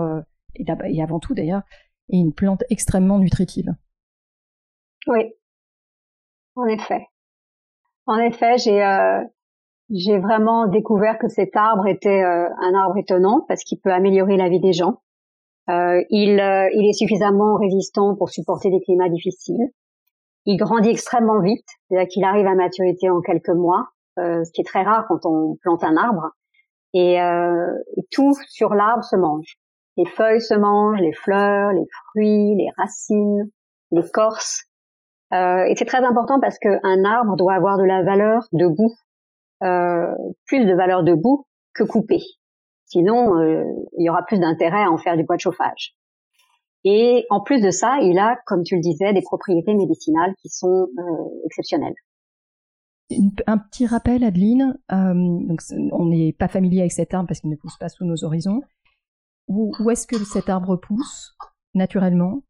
et, 0.55 1.01
avant 1.01 1.19
tout 1.19 1.33
d'ailleurs, 1.33 1.63
est 2.09 2.17
une 2.17 2.33
plante 2.33 2.63
extrêmement 2.69 3.19
nutritive. 3.19 3.73
Oui, 5.07 5.33
en 6.55 6.65
effet. 6.65 7.07
En 8.07 8.17
effet, 8.17 8.57
j'ai 8.57 8.83
euh, 8.83 10.19
vraiment 10.19 10.67
découvert 10.67 11.17
que 11.17 11.27
cet 11.27 11.55
arbre 11.55 11.87
était 11.87 12.23
euh, 12.23 12.47
un 12.61 12.73
arbre 12.75 12.97
étonnant 12.97 13.43
parce 13.47 13.63
qu'il 13.63 13.79
peut 13.79 13.91
améliorer 13.91 14.37
la 14.37 14.49
vie 14.49 14.59
des 14.59 14.73
gens. 14.73 15.01
Euh, 15.69 16.03
il, 16.11 16.39
euh, 16.39 16.69
il 16.73 16.87
est 16.87 16.93
suffisamment 16.93 17.55
résistant 17.55 18.15
pour 18.15 18.29
supporter 18.29 18.69
des 18.69 18.81
climats 18.81 19.09
difficiles. 19.09 19.71
Il 20.45 20.57
grandit 20.57 20.89
extrêmement 20.89 21.39
vite, 21.39 21.67
c'est-à-dire 21.87 22.07
qu'il 22.07 22.23
arrive 22.23 22.47
à 22.47 22.55
maturité 22.55 23.09
en 23.09 23.21
quelques 23.21 23.49
mois, 23.49 23.87
euh, 24.19 24.43
ce 24.43 24.51
qui 24.51 24.61
est 24.61 24.65
très 24.65 24.83
rare 24.83 25.05
quand 25.07 25.25
on 25.25 25.57
plante 25.61 25.83
un 25.83 25.97
arbre. 25.97 26.31
Et, 26.93 27.15
et 27.15 28.03
tout 28.09 28.33
sur 28.47 28.73
l'arbre 28.73 29.03
se 29.03 29.17
mange. 29.17 29.57
Les 29.97 30.05
feuilles 30.05 30.41
se 30.41 30.53
mangent, 30.53 31.01
les 31.01 31.11
fleurs, 31.11 31.71
les 31.71 31.85
fruits, 31.91 32.55
les 32.55 32.69
racines, 32.77 33.49
l'écorce. 33.91 34.63
Euh, 35.33 35.63
et 35.65 35.75
c'est 35.75 35.85
très 35.85 36.03
important 36.03 36.39
parce 36.39 36.59
qu'un 36.59 37.03
arbre 37.03 37.35
doit 37.35 37.53
avoir 37.53 37.77
de 37.77 37.83
la 37.83 38.03
valeur 38.03 38.43
debout, 38.51 38.93
euh, 39.63 40.13
plus 40.45 40.65
de 40.65 40.73
valeur 40.73 41.03
debout 41.03 41.47
que 41.73 41.83
coupé. 41.83 42.19
Sinon, 42.85 43.39
euh, 43.39 43.63
il 43.97 44.05
y 44.05 44.09
aura 44.09 44.23
plus 44.23 44.39
d'intérêt 44.39 44.83
à 44.83 44.91
en 44.91 44.97
faire 44.97 45.17
du 45.17 45.23
bois 45.23 45.35
de 45.37 45.41
chauffage. 45.41 45.95
Et 46.85 47.25
en 47.31 47.41
plus 47.41 47.61
de 47.61 47.71
ça, 47.71 47.97
il 48.01 48.19
a, 48.19 48.37
comme 48.45 48.63
tu 48.63 48.75
le 48.75 48.81
disais, 48.81 49.11
des 49.11 49.23
propriétés 49.23 49.73
médicinales 49.73 50.35
qui 50.41 50.49
sont 50.49 50.87
euh, 50.99 51.45
exceptionnelles. 51.45 51.95
un 53.47 53.57
petit 53.57 53.87
rappel, 53.87 54.23
Adeline. 54.23 54.77
Euh, 54.91 55.13
donc, 55.15 55.61
on 55.91 56.05
n'est 56.05 56.31
pas 56.31 56.47
familier 56.47 56.81
avec 56.81 56.91
cet 56.91 57.15
arbre 57.15 57.27
parce 57.27 57.41
qu'il 57.41 57.49
ne 57.49 57.55
pousse 57.55 57.77
pas 57.77 57.89
sous 57.89 58.05
nos 58.05 58.23
horizons 58.23 58.61
où, 59.47 59.71
est-ce 59.91 60.07
que 60.07 60.17
cet 60.23 60.49
arbre 60.49 60.75
pousse 60.75 61.35
naturellement? 61.75 62.41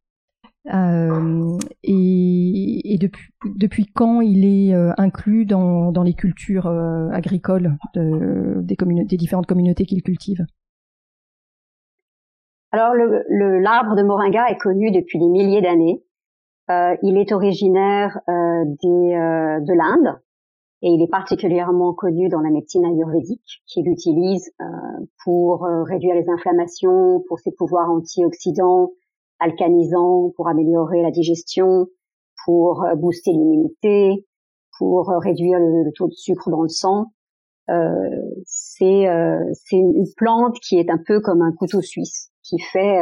Euh, 0.74 1.58
et, 1.84 2.98
depuis, 2.98 3.86
quand 3.88 4.22
il 4.22 4.46
est 4.46 4.74
inclus 4.98 5.46
dans, 5.46 5.92
les 6.04 6.14
cultures 6.14 6.68
agricoles 6.68 7.78
de, 7.96 8.62
des, 8.62 8.78
des, 8.78 9.18
différentes 9.18 9.46
communautés 9.46 9.86
qu'il 9.86 10.04
cultive? 10.04 10.46
Alors 12.76 12.94
l'arbre 12.94 13.96
le, 13.96 14.02
de 14.02 14.04
Moringa 14.04 14.50
est 14.50 14.58
connu 14.58 14.92
depuis 14.92 15.20
des 15.20 15.28
milliers 15.28 15.62
d'années. 15.62 16.04
Euh, 16.70 16.96
il 17.04 17.18
est 17.18 17.32
originaire 17.32 18.20
euh, 18.28 18.66
des, 18.66 19.16
de 19.62 19.74
l'Inde 19.74 20.20
et 20.82 20.90
il 20.90 21.02
est 21.02 21.10
particulièrement 21.10 21.94
connu 21.94 22.30
dans 22.30 22.42
la 22.42 22.52
médecine 22.52 22.86
ayurvédique, 22.86 23.64
qui 23.66 23.82
l'utilise 23.82 24.52
euh, 24.62 24.66
pour 25.24 25.66
euh, 25.66 25.82
réduire 25.82 26.14
les 26.14 26.30
inflammations, 26.30 27.24
pour 27.28 27.40
ses 27.40 27.52
pouvoirs 27.52 27.90
antioxydants, 27.90 28.92
alcanisants, 29.40 30.32
pour 30.36 30.48
améliorer 30.48 31.02
la 31.02 31.10
digestion, 31.10 31.88
pour 32.46 32.84
euh, 32.84 32.94
booster 32.94 33.32
l'immunité, 33.32 34.28
pour 34.78 35.08
réduire 35.08 35.58
le, 35.58 35.92
taux 35.94 36.08
de 36.08 36.14
sucre 36.14 36.52
dans 36.52 36.62
le 36.62 36.70
sang. 36.70 37.06
C'est 38.46 39.08
une 39.72 40.06
plante 40.18 40.58
qui 40.60 40.78
est 40.80 40.90
un 40.90 41.00
peu 41.06 41.20
comme 41.22 41.42
un 41.42 41.52
couteau 41.52 41.82
suisse, 41.82 42.32
qui 42.44 42.60
fait 42.60 43.02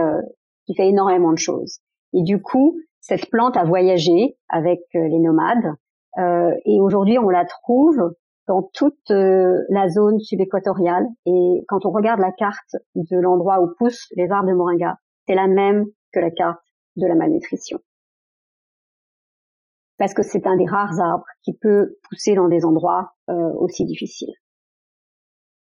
qui 0.65 0.75
fait 0.75 0.87
énormément 0.87 1.31
de 1.31 1.37
choses. 1.37 1.79
Et 2.13 2.23
du 2.23 2.41
coup, 2.41 2.77
cette 3.01 3.29
plante 3.29 3.57
a 3.57 3.65
voyagé 3.65 4.37
avec 4.49 4.79
les 4.93 5.19
nomades 5.19 5.75
euh, 6.19 6.51
et 6.65 6.79
aujourd'hui, 6.79 7.17
on 7.17 7.29
la 7.29 7.45
trouve 7.45 8.13
dans 8.47 8.69
toute 8.73 9.09
euh, 9.11 9.63
la 9.69 9.89
zone 9.89 10.19
subéquatoriale. 10.19 11.05
Et 11.25 11.63
quand 11.67 11.85
on 11.85 11.91
regarde 11.91 12.19
la 12.19 12.31
carte 12.31 12.75
de 12.95 13.17
l'endroit 13.17 13.61
où 13.61 13.73
poussent 13.77 14.07
les 14.15 14.29
arbres 14.29 14.49
de 14.49 14.53
moringa, 14.53 14.97
c'est 15.27 15.35
la 15.35 15.47
même 15.47 15.85
que 16.11 16.19
la 16.19 16.31
carte 16.31 16.61
de 16.97 17.07
la 17.07 17.15
malnutrition. 17.15 17.79
Parce 19.97 20.13
que 20.13 20.23
c'est 20.23 20.45
un 20.45 20.57
des 20.57 20.65
rares 20.65 20.99
arbres 20.99 21.25
qui 21.43 21.53
peut 21.53 21.97
pousser 22.09 22.35
dans 22.35 22.47
des 22.47 22.65
endroits 22.65 23.13
euh, 23.29 23.53
aussi 23.57 23.85
difficiles. 23.85 24.33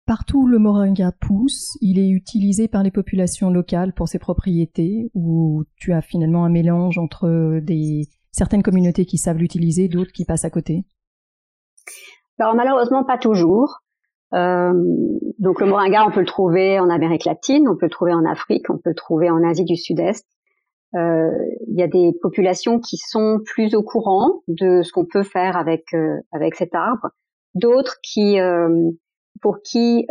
Partout 0.09 0.39
où 0.39 0.47
le 0.47 0.57
moringa 0.57 1.11
pousse, 1.11 1.77
il 1.81 1.99
est 1.99 2.09
utilisé 2.09 2.67
par 2.67 2.81
les 2.81 2.89
populations 2.89 3.51
locales 3.51 3.93
pour 3.93 4.07
ses 4.07 4.17
propriétés, 4.17 5.11
où 5.13 5.65
tu 5.75 5.93
as 5.93 6.01
finalement 6.01 6.45
un 6.45 6.49
mélange 6.49 6.97
entre 6.97 7.61
certaines 8.31 8.63
communautés 8.63 9.05
qui 9.05 9.19
savent 9.19 9.37
l'utiliser, 9.37 9.87
d'autres 9.87 10.11
qui 10.11 10.25
passent 10.25 10.45
à 10.45 10.49
côté 10.49 10.83
Alors 12.39 12.55
malheureusement 12.55 13.03
pas 13.03 13.19
toujours. 13.19 13.81
Euh, 14.33 14.73
donc 15.37 15.61
le 15.61 15.67
moringa, 15.67 16.03
on 16.07 16.11
peut 16.11 16.21
le 16.21 16.25
trouver 16.25 16.79
en 16.79 16.89
Amérique 16.89 17.25
latine, 17.25 17.67
on 17.69 17.77
peut 17.77 17.85
le 17.85 17.91
trouver 17.91 18.13
en 18.13 18.25
Afrique, 18.25 18.67
on 18.71 18.79
peut 18.79 18.89
le 18.89 18.95
trouver 18.95 19.29
en 19.29 19.43
Asie 19.43 19.63
du 19.63 19.75
Sud-Est. 19.75 20.25
Euh, 20.95 21.29
il 21.67 21.77
y 21.77 21.83
a 21.83 21.87
des 21.87 22.13
populations 22.19 22.79
qui 22.79 22.97
sont 22.97 23.41
plus 23.45 23.75
au 23.75 23.83
courant 23.83 24.41
de 24.47 24.81
ce 24.81 24.91
qu'on 24.91 25.05
peut 25.05 25.21
faire 25.21 25.55
avec 25.55 25.93
euh, 25.93 26.17
avec 26.31 26.55
cet 26.55 26.73
arbre, 26.73 27.09
d'autres 27.53 27.97
qui 28.01 28.39
pour 29.41 29.61
qui 29.63 30.05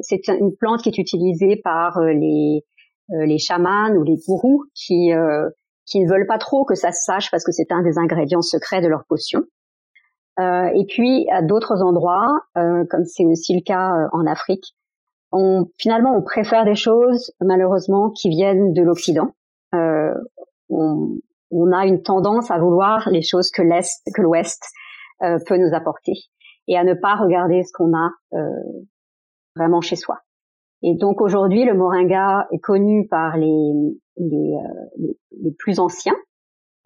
c'est 0.00 0.28
une 0.28 0.54
plante 0.58 0.82
qui 0.82 0.88
est 0.88 0.98
utilisée 0.98 1.60
par 1.62 2.00
les 2.00 2.64
les 3.10 3.38
chamans 3.38 3.90
ou 3.90 4.02
les 4.02 4.16
gourous 4.26 4.64
qui 4.74 5.12
qui 5.86 6.00
ne 6.00 6.08
veulent 6.08 6.26
pas 6.26 6.38
trop 6.38 6.64
que 6.64 6.74
ça 6.74 6.92
se 6.92 7.02
sache 7.04 7.30
parce 7.30 7.44
que 7.44 7.52
c'est 7.52 7.70
un 7.70 7.82
des 7.82 7.98
ingrédients 7.98 8.42
secrets 8.42 8.80
de 8.80 8.88
leur 8.88 9.04
potion. 9.06 9.42
Euh, 10.40 10.68
et 10.74 10.84
puis 10.88 11.26
à 11.30 11.42
d'autres 11.42 11.82
endroits, 11.82 12.40
euh, 12.56 12.84
comme 12.90 13.04
c'est 13.04 13.24
aussi 13.24 13.54
le 13.54 13.62
cas 13.62 13.90
euh, 13.92 14.08
en 14.12 14.26
Afrique, 14.26 14.74
on, 15.30 15.66
finalement, 15.78 16.16
on 16.16 16.22
préfère 16.22 16.64
des 16.64 16.74
choses, 16.74 17.32
malheureusement, 17.40 18.10
qui 18.10 18.28
viennent 18.30 18.72
de 18.72 18.82
l'Occident. 18.82 19.34
Euh, 19.74 20.14
on, 20.70 21.18
on, 21.50 21.72
a 21.72 21.86
une 21.86 22.02
tendance 22.02 22.50
à 22.50 22.58
vouloir 22.58 23.08
les 23.10 23.22
choses 23.22 23.50
que 23.50 23.62
l'Est, 23.62 24.02
que 24.14 24.22
l'Ouest 24.22 24.64
euh, 25.22 25.38
peut 25.46 25.56
nous 25.56 25.74
apporter, 25.74 26.14
et 26.68 26.76
à 26.76 26.84
ne 26.84 26.94
pas 26.94 27.16
regarder 27.16 27.62
ce 27.62 27.72
qu'on 27.72 27.94
a 27.96 28.10
euh, 28.34 28.84
vraiment 29.56 29.80
chez 29.80 29.96
soi. 29.96 30.20
Et 30.82 30.94
donc 30.94 31.20
aujourd'hui, 31.20 31.64
le 31.64 31.74
moringa 31.74 32.46
est 32.52 32.58
connu 32.58 33.08
par 33.08 33.36
les, 33.38 33.72
les, 34.18 34.54
euh, 34.54 35.12
les, 35.42 35.52
plus 35.58 35.80
anciens 35.80 36.16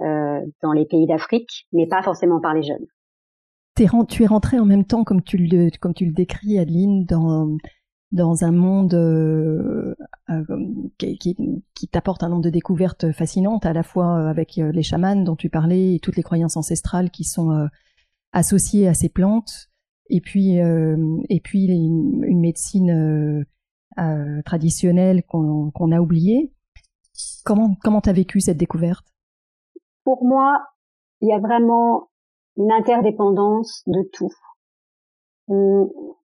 euh, 0.01 0.41
dans 0.63 0.73
les 0.73 0.87
pays 0.87 1.07
d'Afrique, 1.07 1.67
mais 1.73 1.87
pas 1.89 2.03
forcément 2.03 2.41
par 2.41 2.55
les 2.55 2.63
jeunes. 2.63 2.87
tu 3.75 4.23
es 4.23 4.27
rentré 4.27 4.61
en 4.61 4.65
même 4.65 4.85
temps, 4.85 5.03
comme 5.03 5.23
tu 5.23 5.37
le, 5.37 5.77
comme 5.81 5.95
tu 5.95 6.07
le 6.07 6.13
décris, 6.13 6.59
Adeline, 6.59 7.05
dans 7.07 7.57
dans 8.11 8.43
un 8.43 8.53
monde 8.53 8.95
euh, 8.95 9.95
euh, 10.31 10.45
qui, 10.97 11.37
qui, 11.75 11.89
t'apporte 11.89 12.23
un 12.23 12.31
nombre 12.31 12.43
de 12.43 12.49
découvertes 12.49 13.13
fascinantes, 13.13 13.67
à 13.67 13.75
la 13.75 13.83
fois 13.83 14.31
avec 14.31 14.57
les 14.57 14.83
chamans 14.83 15.17
dont 15.17 15.37
tu 15.37 15.51
parlais 15.51 15.97
et 15.97 16.01
toutes 16.01 16.17
les 16.17 16.23
croyances 16.23 16.57
ancestrales 16.57 17.11
qui 17.11 17.25
sont 17.25 17.69
associées 18.33 18.89
à 18.89 18.95
ces 18.95 19.11
plantes, 19.11 19.68
et 20.09 20.21
puis 20.21 20.57
et 20.57 21.41
puis 21.41 21.67
une, 21.67 22.41
médecine 22.41 23.45
traditionnelle 24.45 25.23
qu'on 25.25 25.93
a 25.93 26.00
oubliée. 26.00 26.53
Comment 27.45 27.77
comment 27.83 28.00
t'as 28.00 28.12
vécu 28.12 28.41
cette 28.41 28.59
découverte? 28.59 29.07
Pour 30.05 30.25
moi, 30.25 30.65
il 31.21 31.29
y 31.29 31.33
a 31.33 31.38
vraiment 31.38 32.09
une 32.57 32.73
interdépendance 32.73 33.83
de 33.87 34.03
tout 34.12 34.33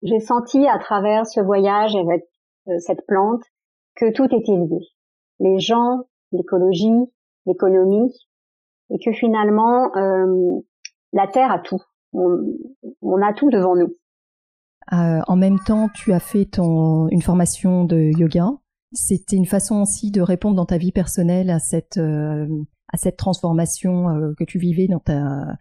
j'ai 0.05 0.20
senti 0.20 0.67
à 0.67 0.77
travers 0.77 1.25
ce 1.25 1.41
voyage 1.41 1.96
avec 1.96 2.24
euh, 2.67 2.77
cette 2.79 3.05
plante 3.08 3.44
que 3.96 4.12
tout 4.12 4.25
était 4.25 4.51
lié. 4.51 4.79
Les 5.39 5.60
gens, 5.60 6.03
l'écologie, 6.32 7.12
l'économie, 7.46 8.13
et 8.91 8.98
que 9.03 9.12
finalement 9.12 9.96
euh, 9.96 10.62
la 11.12 11.27
Terre 11.27 11.51
a 11.51 11.60
tout. 11.60 11.82
On, 12.15 13.22
a 13.22 13.34
tout 13.34 13.50
devant 13.50 13.75
nous. 13.75 13.95
Euh, 14.93 15.22
en 15.27 15.36
même 15.36 15.60
temps, 15.60 15.89
tu 15.93 16.13
as 16.13 16.19
fait 16.19 16.45
ton, 16.45 17.07
une 17.10 17.22
formation 17.22 17.86
de 17.86 18.12
yoga. 18.17 18.51
C'était 18.93 19.36
une 19.36 19.45
façon 19.45 19.81
aussi 19.81 20.12
de 20.12 20.22
répondre 20.22 20.55
dans 20.55 20.65
ta 20.65 20.77
vie 20.77 20.91
personnelle 20.91 21.50
à 21.50 21.60
cette, 21.60 21.98
à 21.98 22.98
cette 22.98 23.17
transformation 23.17 24.34
que 24.38 24.43
tu 24.43 24.57
vivais 24.57 24.88
dans 24.88 25.00
ta, 25.00 25.57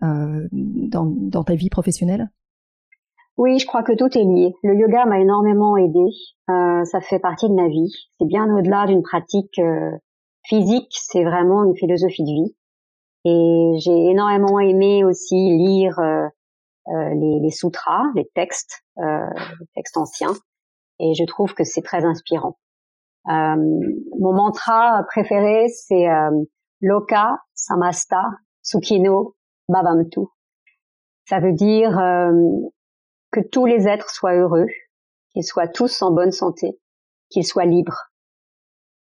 dans, 0.00 1.06
dans 1.06 1.44
ta 1.44 1.54
vie 1.54 1.70
professionnelle? 1.70 2.30
Oui, 3.36 3.58
je 3.58 3.66
crois 3.66 3.84
que 3.84 3.92
tout 3.92 4.18
est 4.18 4.24
lié. 4.24 4.54
Le 4.64 4.74
yoga 4.74 5.06
m'a 5.06 5.20
énormément 5.20 5.76
aidé. 5.76 6.04
Euh, 6.50 6.84
ça 6.84 7.00
fait 7.00 7.20
partie 7.20 7.48
de 7.48 7.54
ma 7.54 7.68
vie. 7.68 7.92
C'est 8.18 8.26
bien 8.26 8.52
au-delà 8.52 8.86
d'une 8.86 9.02
pratique 9.02 9.58
euh, 9.60 9.92
physique. 10.44 10.90
C'est 10.90 11.22
vraiment 11.22 11.62
une 11.64 11.76
philosophie 11.76 12.24
de 12.24 12.32
vie. 12.32 12.56
Et 13.24 13.72
j'ai 13.78 14.10
énormément 14.10 14.58
aimé 14.60 15.04
aussi 15.04 15.34
lire 15.34 15.98
euh, 15.98 16.28
les, 16.86 17.40
les, 17.40 17.50
sutras, 17.50 18.04
les 18.14 18.28
textes, 18.34 18.84
les 18.96 19.66
textes 19.74 19.96
anciens. 19.96 20.34
Et 21.00 21.14
je 21.14 21.24
trouve 21.24 21.54
que 21.54 21.64
c'est 21.64 21.82
très 21.82 22.04
inspirant. 22.04 22.58
mon 23.26 24.32
mantra 24.32 25.04
préféré, 25.08 25.68
c'est 25.68 26.06
Loka 26.80 27.36
Samasta 27.54 28.22
Sukhino 28.62 29.36
Bhavamtu. 29.68 30.20
Ça 31.26 31.38
veut 31.40 31.52
dire 31.52 31.92
que 33.30 33.40
tous 33.40 33.66
les 33.66 33.86
êtres 33.86 34.10
soient 34.10 34.34
heureux, 34.34 34.66
qu'ils 35.32 35.44
soient 35.44 35.68
tous 35.68 36.02
en 36.02 36.10
bonne 36.12 36.32
santé, 36.32 36.78
qu'ils 37.30 37.46
soient 37.46 37.64
libres. 37.64 38.10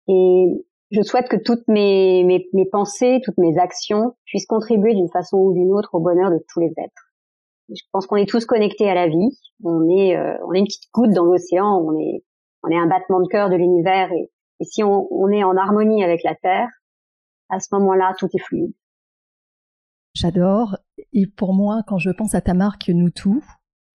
Et 0.07 0.65
je 0.91 1.01
souhaite 1.01 1.29
que 1.29 1.37
toutes 1.37 1.67
mes, 1.67 2.23
mes, 2.25 2.47
mes 2.53 2.65
pensées, 2.65 3.21
toutes 3.23 3.37
mes 3.37 3.57
actions 3.57 4.13
puissent 4.25 4.45
contribuer 4.45 4.93
d'une 4.93 5.09
façon 5.09 5.37
ou 5.37 5.53
d'une 5.53 5.71
autre 5.71 5.95
au 5.95 5.99
bonheur 5.99 6.29
de 6.31 6.39
tous 6.49 6.59
les 6.59 6.71
êtres. 6.77 7.11
Je 7.69 7.81
pense 7.93 8.05
qu'on 8.05 8.17
est 8.17 8.29
tous 8.29 8.45
connectés 8.45 8.89
à 8.89 8.93
la 8.93 9.07
vie. 9.07 9.39
On 9.63 9.87
est, 9.89 10.17
euh, 10.17 10.35
on 10.45 10.53
est 10.53 10.59
une 10.59 10.65
petite 10.65 10.91
goutte 10.93 11.13
dans 11.13 11.23
l'océan. 11.23 11.77
On 11.77 11.97
est, 11.97 12.23
on 12.63 12.69
est 12.69 12.77
un 12.77 12.87
battement 12.87 13.21
de 13.21 13.27
cœur 13.27 13.49
de 13.49 13.55
l'univers. 13.55 14.11
Et, 14.11 14.29
si 14.63 14.83
on, 14.83 15.07
on 15.11 15.29
est 15.29 15.43
en 15.43 15.55
harmonie 15.55 16.03
avec 16.03 16.23
la 16.23 16.35
Terre, 16.35 16.67
à 17.49 17.59
ce 17.59 17.73
moment-là, 17.73 18.13
tout 18.19 18.27
est 18.33 18.41
fluide. 18.41 18.73
J'adore. 20.13 20.77
Et 21.13 21.25
pour 21.25 21.53
moi, 21.53 21.81
quand 21.87 21.97
je 21.97 22.09
pense 22.09 22.35
à 22.35 22.41
ta 22.41 22.53
marque 22.53 22.89
Nous 22.89 23.09
Tout, 23.09 23.43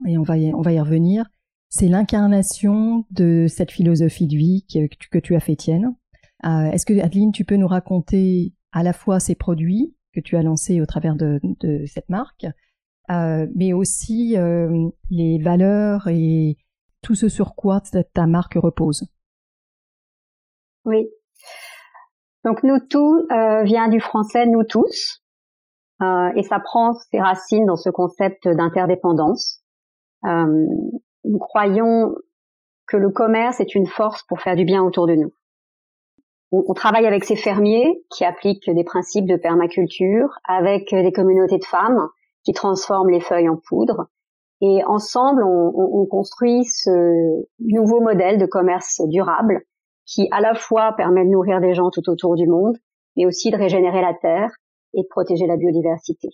et 0.07 0.17
on 0.19 0.23
va 0.23 0.39
y, 0.39 0.53
on 0.55 0.63
va 0.63 0.73
y 0.73 0.81
revenir, 0.81 1.27
c'est 1.69 1.89
l'incarnation 1.89 3.05
de 3.11 3.47
cette 3.49 3.71
philosophie 3.71 4.27
de 4.27 4.37
vie 4.37 4.67
que, 4.73 4.89
que 5.11 5.19
tu 5.19 5.37
as 5.37 5.41
fait 5.41 5.57
tienne. 5.57 5.95
Euh, 6.44 6.70
Est-ce 6.70 6.87
que 6.87 6.99
Adeline, 7.01 7.33
tu 7.33 7.44
peux 7.44 7.57
nous 7.57 7.66
raconter 7.66 8.53
à 8.72 8.83
la 8.83 8.92
fois 8.92 9.20
ces 9.20 9.35
produits 9.35 9.96
que 10.14 10.20
tu 10.20 10.37
as 10.37 10.42
lancés 10.42 10.81
au 10.81 10.87
travers 10.87 11.14
de, 11.14 11.40
cette 11.87 12.09
marque, 12.09 12.46
euh, 13.11 13.46
mais 13.55 13.72
aussi 13.72 14.37
euh, 14.37 14.88
les 15.11 15.38
valeurs 15.38 16.09
et 16.09 16.57
tout 17.03 17.14
ce 17.14 17.29
sur 17.29 17.55
quoi 17.55 17.81
ta 17.81 18.27
marque 18.27 18.55
repose? 18.55 19.07
Oui. 20.85 21.09
Donc 22.44 22.62
nous 22.62 22.79
tout 22.88 23.27
vient 23.64 23.88
du 23.88 24.01
français 24.01 24.46
nous 24.46 24.62
tous, 24.62 25.22
et 26.01 26.42
ça 26.42 26.61
prend 26.61 26.94
ses 26.94 27.20
racines 27.20 27.66
dans 27.66 27.77
ce 27.77 27.90
concept 27.90 28.49
d'interdépendance. 28.49 29.62
Nous 30.22 31.38
croyons 31.40 32.14
que 32.87 32.96
le 32.96 33.11
commerce 33.11 33.61
est 33.61 33.75
une 33.75 33.87
force 33.87 34.22
pour 34.29 34.40
faire 34.40 34.55
du 34.55 34.64
bien 34.64 34.83
autour 34.83 35.07
de 35.07 35.14
nous. 35.14 35.33
On, 36.53 36.75
travaille 36.75 37.07
avec 37.07 37.25
ces 37.25 37.37
fermiers 37.37 38.05
qui 38.11 38.25
appliquent 38.25 38.71
des 38.71 38.85
principes 38.85 39.27
de 39.27 39.37
permaculture, 39.37 40.29
avec 40.45 40.91
des 40.95 41.13
communautés 41.13 41.59
de 41.59 41.65
femmes 41.65 42.09
qui 42.45 42.53
transforment 42.53 43.11
les 43.11 43.21
feuilles 43.21 43.49
en 43.49 43.57
poudre. 43.57 44.07
Et 44.61 44.83
ensemble, 44.85 45.43
on, 45.45 45.73
on 45.75 46.07
construit 46.07 46.65
ce 46.65 47.45
nouveau 47.59 48.01
modèle 48.01 48.39
de 48.39 48.47
commerce 48.47 49.03
durable 49.09 49.63
qui 50.07 50.29
à 50.31 50.41
la 50.41 50.55
fois 50.55 50.95
permet 50.97 51.25
de 51.25 51.31
nourrir 51.31 51.61
des 51.61 51.75
gens 51.75 51.91
tout 51.91 52.09
autour 52.09 52.37
du 52.37 52.47
monde, 52.47 52.77
mais 53.17 53.27
aussi 53.27 53.51
de 53.51 53.57
régénérer 53.57 54.01
la 54.01 54.15
terre 54.15 54.51
et 54.95 55.03
de 55.03 55.09
protéger 55.11 55.47
la 55.47 55.57
biodiversité. 55.57 56.29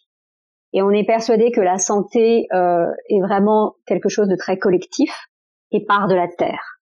Et 0.74 0.82
on 0.82 0.90
est 0.90 1.06
persuadé 1.06 1.50
que 1.50 1.60
la 1.60 1.78
santé 1.78 2.46
euh, 2.52 2.86
est 3.08 3.20
vraiment 3.20 3.74
quelque 3.86 4.08
chose 4.08 4.28
de 4.28 4.36
très 4.36 4.58
collectif 4.58 5.26
et 5.70 5.84
part 5.84 6.08
de 6.08 6.14
la 6.14 6.28
terre. 6.28 6.80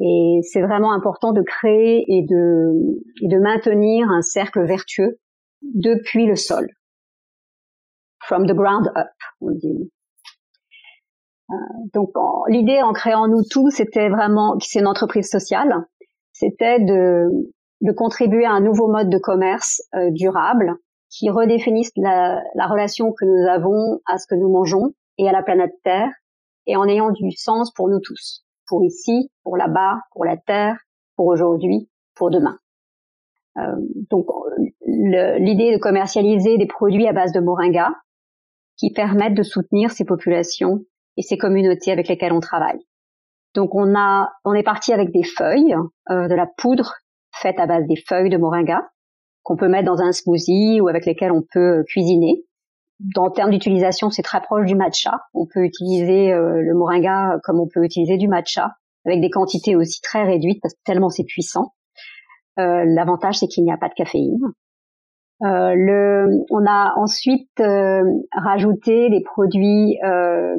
Et 0.00 0.40
c'est 0.42 0.60
vraiment 0.60 0.92
important 0.92 1.32
de 1.32 1.42
créer 1.42 2.04
et 2.08 2.22
de, 2.22 2.72
et 3.22 3.28
de 3.28 3.38
maintenir 3.38 4.08
un 4.10 4.22
cercle 4.22 4.64
vertueux 4.64 5.18
depuis 5.62 6.26
le 6.26 6.36
sol. 6.36 6.68
From 8.22 8.46
the 8.46 8.54
ground 8.54 8.90
up, 8.96 9.08
on 9.40 9.52
dit. 9.52 9.90
Euh, 11.50 11.54
donc 11.92 12.10
l'idée 12.48 12.80
en 12.82 12.92
créant 12.92 13.28
nous 13.28 13.42
tous, 13.48 13.70
c'était 13.70 14.08
vraiment, 14.08 14.56
c'est 14.60 14.80
une 14.80 14.86
entreprise 14.86 15.28
sociale, 15.28 15.84
c'était 16.32 16.80
de, 16.80 17.28
de 17.82 17.92
contribuer 17.92 18.46
à 18.46 18.52
un 18.52 18.60
nouveau 18.60 18.88
mode 18.88 19.10
de 19.10 19.18
commerce 19.18 19.82
euh, 19.94 20.10
durable 20.10 20.74
qui 21.10 21.30
redéfinissent 21.30 21.92
la, 21.96 22.42
la, 22.54 22.66
relation 22.66 23.12
que 23.12 23.24
nous 23.24 23.48
avons 23.48 24.00
à 24.06 24.18
ce 24.18 24.26
que 24.26 24.34
nous 24.34 24.50
mangeons 24.50 24.94
et 25.18 25.28
à 25.28 25.32
la 25.32 25.42
planète 25.42 25.74
Terre, 25.84 26.10
et 26.66 26.76
en 26.76 26.88
ayant 26.88 27.10
du 27.10 27.30
sens 27.32 27.72
pour 27.72 27.88
nous 27.88 28.00
tous, 28.00 28.43
pour 28.66 28.84
ici, 28.84 29.30
pour 29.42 29.56
là-bas, 29.56 30.00
pour 30.12 30.24
la 30.24 30.36
Terre, 30.36 30.78
pour 31.16 31.26
aujourd'hui, 31.26 31.88
pour 32.14 32.30
demain. 32.30 32.58
Euh, 33.56 33.76
donc 34.10 34.26
l'idée 34.86 35.72
de 35.72 35.78
commercialiser 35.78 36.58
des 36.58 36.66
produits 36.66 37.06
à 37.06 37.12
base 37.12 37.32
de 37.32 37.40
moringa 37.40 37.92
qui 38.76 38.92
permettent 38.92 39.34
de 39.34 39.42
soutenir 39.42 39.90
ces 39.92 40.04
populations 40.04 40.80
et 41.16 41.22
ces 41.22 41.38
communautés 41.38 41.92
avec 41.92 42.08
lesquelles 42.08 42.32
on 42.32 42.40
travaille. 42.40 42.80
Donc 43.54 43.74
on 43.74 43.94
a, 43.94 44.32
on 44.44 44.54
est 44.54 44.64
parti 44.64 44.92
avec 44.92 45.12
des 45.12 45.22
feuilles, 45.22 45.76
euh, 46.10 46.26
de 46.26 46.34
la 46.34 46.46
poudre 46.46 46.94
faite 47.32 47.60
à 47.60 47.66
base 47.66 47.86
des 47.86 47.96
feuilles 47.96 48.30
de 48.30 48.36
moringa, 48.36 48.88
qu'on 49.42 49.56
peut 49.56 49.68
mettre 49.68 49.86
dans 49.86 50.00
un 50.00 50.12
smoothie 50.12 50.80
ou 50.80 50.88
avec 50.88 51.06
lesquels 51.06 51.32
on 51.32 51.42
peut 51.42 51.84
cuisiner. 51.86 52.44
En 53.16 53.30
termes 53.30 53.50
d'utilisation, 53.50 54.10
c'est 54.10 54.22
très 54.22 54.40
proche 54.40 54.66
du 54.66 54.76
matcha. 54.76 55.12
On 55.34 55.46
peut 55.46 55.64
utiliser 55.64 56.32
euh, 56.32 56.60
le 56.60 56.74
moringa 56.74 57.38
comme 57.42 57.60
on 57.60 57.66
peut 57.66 57.84
utiliser 57.84 58.16
du 58.16 58.28
matcha, 58.28 58.76
avec 59.04 59.20
des 59.20 59.30
quantités 59.30 59.76
aussi 59.76 60.00
très 60.00 60.24
réduites 60.24 60.60
parce 60.62 60.74
que 60.74 60.80
tellement 60.84 61.10
c'est 61.10 61.24
puissant. 61.24 61.72
Euh, 62.58 62.84
L'avantage, 62.86 63.38
c'est 63.38 63.46
qu'il 63.46 63.64
n'y 63.64 63.72
a 63.72 63.76
pas 63.76 63.88
de 63.88 63.94
caféine. 63.94 64.38
Euh, 65.42 65.74
le, 65.74 66.26
on 66.50 66.64
a 66.64 66.94
ensuite 66.96 67.50
euh, 67.60 68.02
rajouté 68.32 69.10
des 69.10 69.20
produits 69.20 69.98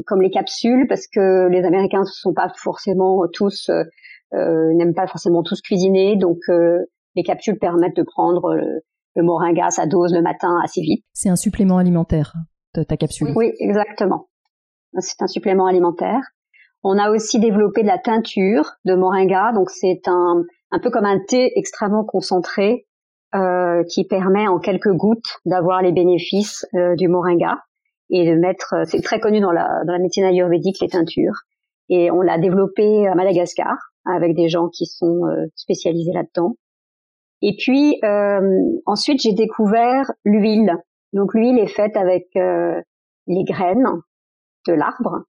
comme 0.05 0.21
les 0.21 0.29
capsules 0.29 0.85
parce 0.87 1.07
que 1.07 1.47
les 1.47 1.63
Américains 1.63 2.01
ne 2.01 2.05
sont 2.05 2.33
pas 2.33 2.49
forcément 2.57 3.23
tous 3.33 3.71
n'aiment 4.33 4.93
pas 4.93 5.07
forcément 5.07 5.43
tous 5.43 5.61
cuisiner, 5.61 6.17
donc 6.17 6.39
les 7.15 7.23
capsules 7.23 7.57
permettent 7.57 7.95
de 7.95 8.03
prendre 8.03 8.59
le, 9.15 9.23
moringa, 9.23 9.69
sa 9.69 9.85
dose 9.85 10.13
le 10.13 10.21
matin 10.21 10.57
assez 10.63 10.81
vite. 10.81 11.03
C'est 11.13 11.29
un 11.29 11.35
supplément 11.35 11.77
alimentaire, 11.77 12.33
ta 12.73 12.97
capsule. 12.97 13.33
Oui, 13.35 13.51
exactement. 13.59 14.27
C'est 14.99 15.21
un 15.21 15.27
supplément 15.27 15.65
alimentaire. 15.65 16.21
On 16.83 16.97
a 16.97 17.09
aussi 17.09 17.39
développé 17.39 17.81
de 17.81 17.87
la 17.87 17.97
teinture 17.97 18.73
de 18.85 18.93
moringa, 18.93 19.51
donc 19.53 19.69
c'est 19.71 20.01
un, 20.07 20.43
un 20.71 20.79
peu 20.79 20.91
comme 20.91 21.05
un 21.05 21.19
thé 21.19 21.51
extrêmement 21.55 22.05
concentré 22.05 22.85
euh, 23.33 23.83
qui 23.89 24.05
permet 24.05 24.47
en 24.47 24.59
quelques 24.59 24.93
gouttes 24.93 25.39
d'avoir 25.45 25.81
les 25.81 25.91
bénéfices 25.91 26.65
euh, 26.75 26.95
du 26.95 27.07
moringa 27.07 27.57
et 28.09 28.29
de 28.29 28.35
mettre. 28.35 28.75
C'est 28.85 29.01
très 29.01 29.19
connu 29.19 29.39
dans 29.39 29.51
la, 29.51 29.67
dans 29.85 29.93
la 29.93 29.99
médecine 29.99 30.25
ayurvédique 30.25 30.79
les 30.79 30.87
teintures 30.87 31.41
et 31.89 32.11
on 32.11 32.21
l'a 32.21 32.37
développé 32.37 33.07
à 33.07 33.15
Madagascar 33.15 33.75
avec 34.05 34.35
des 34.35 34.47
gens 34.47 34.69
qui 34.69 34.85
sont 34.85 35.25
euh, 35.25 35.47
spécialisés 35.55 36.13
là-dedans. 36.13 36.55
Et 37.41 37.55
puis 37.57 37.99
ensuite 38.85 39.21
j'ai 39.21 39.33
découvert 39.33 40.11
l'huile. 40.23 40.77
Donc 41.13 41.33
l'huile 41.33 41.59
est 41.59 41.67
faite 41.67 41.95
avec 41.97 42.27
les 42.33 43.43
graines 43.43 44.01
de 44.67 44.73
l'arbre 44.73 45.25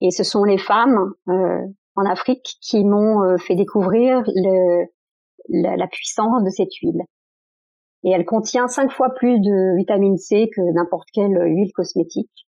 et 0.00 0.10
ce 0.10 0.24
sont 0.24 0.44
les 0.44 0.58
femmes 0.58 1.12
euh, 1.28 1.60
en 1.94 2.04
Afrique 2.06 2.56
qui 2.62 2.84
m'ont 2.84 3.22
euh, 3.22 3.36
fait 3.36 3.54
découvrir 3.54 4.22
le, 4.26 4.86
la, 5.48 5.86
puissance 5.88 6.42
de 6.42 6.50
cette 6.50 6.74
huile. 6.76 7.02
Et 8.02 8.10
elle 8.10 8.24
contient 8.24 8.66
cinq 8.68 8.90
fois 8.90 9.10
plus 9.14 9.38
de 9.40 9.76
vitamine 9.76 10.16
C 10.16 10.48
que 10.54 10.62
n'importe 10.72 11.08
quelle 11.12 11.36
huile 11.36 11.72
cosmétique. 11.74 12.46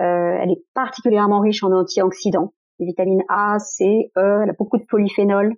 Euh, 0.00 0.38
elle 0.40 0.50
est 0.50 0.64
particulièrement 0.72 1.40
riche 1.40 1.62
en 1.62 1.72
antioxydants, 1.72 2.52
les 2.78 2.86
vitamines 2.86 3.22
A, 3.28 3.58
C, 3.58 4.10
E, 4.16 4.40
elle 4.42 4.50
a 4.50 4.54
beaucoup 4.58 4.78
de 4.78 4.84
polyphénol. 4.84 5.54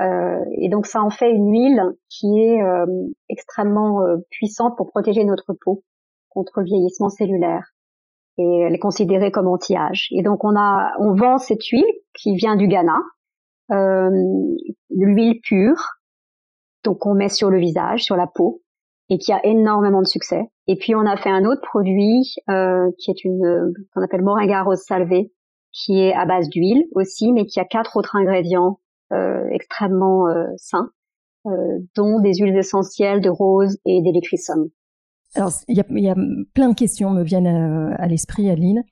Euh, 0.00 0.44
et 0.52 0.68
donc 0.68 0.86
ça 0.86 1.02
en 1.02 1.10
fait 1.10 1.30
une 1.30 1.50
huile 1.50 1.82
qui 2.08 2.40
est 2.40 2.62
euh, 2.62 2.86
extrêmement 3.28 4.02
euh, 4.02 4.16
puissante 4.30 4.76
pour 4.76 4.88
protéger 4.88 5.24
notre 5.24 5.52
peau 5.52 5.82
contre 6.30 6.60
le 6.60 6.64
vieillissement 6.64 7.10
cellulaire 7.10 7.72
et 8.38 8.60
elle 8.60 8.74
est 8.74 8.78
considérée 8.78 9.30
comme 9.30 9.48
anti-âge. 9.48 10.08
Et 10.12 10.22
donc 10.22 10.44
on 10.44 10.56
a, 10.56 10.92
on 10.98 11.14
vend 11.14 11.38
cette 11.38 11.64
huile 11.66 11.84
qui 12.14 12.34
vient 12.36 12.56
du 12.56 12.68
Ghana, 12.68 12.96
l'huile 14.90 15.40
pure, 15.42 15.98
donc 16.84 17.04
on 17.04 17.14
met 17.14 17.28
sur 17.28 17.50
le 17.50 17.58
visage, 17.58 18.02
sur 18.02 18.16
la 18.16 18.26
peau, 18.26 18.62
et 19.10 19.18
qui 19.18 19.32
a 19.32 19.44
énormément 19.44 20.00
de 20.00 20.06
succès. 20.06 20.48
Et 20.68 20.76
puis 20.76 20.94
on 20.94 21.04
a 21.04 21.16
fait 21.16 21.28
un 21.28 21.44
autre 21.44 21.60
produit 21.62 22.34
qui 22.98 23.10
est 23.10 23.24
une 23.24 23.74
qu'on 23.92 24.02
appelle 24.02 24.22
Moringa 24.22 24.62
rose 24.62 24.82
salvé, 24.86 25.32
qui 25.72 26.00
est 26.00 26.14
à 26.14 26.24
base 26.24 26.48
d'huile 26.48 26.84
aussi, 26.94 27.32
mais 27.32 27.44
qui 27.44 27.60
a 27.60 27.64
quatre 27.64 27.96
autres 27.98 28.16
ingrédients 28.16 28.79
extrêmement 29.50 30.28
euh, 30.28 30.46
sains, 30.56 30.90
euh, 31.46 31.78
dont 31.96 32.20
des 32.20 32.34
huiles 32.34 32.56
essentielles 32.56 33.20
de 33.20 33.30
rose 33.30 33.78
et 33.84 34.02
d'électrysum. 34.02 34.68
Alors, 35.34 35.52
il 35.68 35.76
y 35.76 36.08
a, 36.08 36.16
plein 36.54 36.70
de 36.70 36.74
questions 36.74 37.10
me 37.10 37.22
viennent 37.22 37.46
à, 37.46 38.06
l'esprit, 38.08 38.50
Aline. 38.50 38.82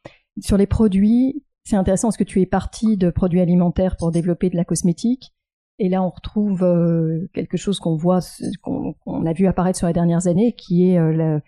Sur 0.41 0.57
les 0.57 0.69
produits, 0.69 1.45
c'est 1.65 1.75
intéressant 1.75 2.09
parce 2.09 2.17
que 2.17 2.25
tu 2.25 2.41
es 2.41 2.47
parti 2.47 2.97
de 2.97 3.11
produits 3.11 3.41
alimentaires 3.41 3.97
pour 3.97 4.13
développer 4.13 4.49
de 4.49 4.57
la 4.57 4.65
cosmétique. 4.65 5.35
Et 5.81 5.89
là, 5.89 6.03
on 6.03 6.11
retrouve 6.11 6.63
euh, 6.63 7.29
quelque 7.35 7.57
chose 7.57 7.81
qu'on 7.81 7.97
voit, 7.97 8.21
qu'on 8.63 9.27
a 9.27 9.33
vu 9.33 9.47
apparaître 9.47 9.79
sur 9.79 9.89
les 9.89 9.93
dernières 9.93 10.29
années, 10.29 10.53
qui 10.53 10.91
est 10.91 10.99
euh, 10.99 11.41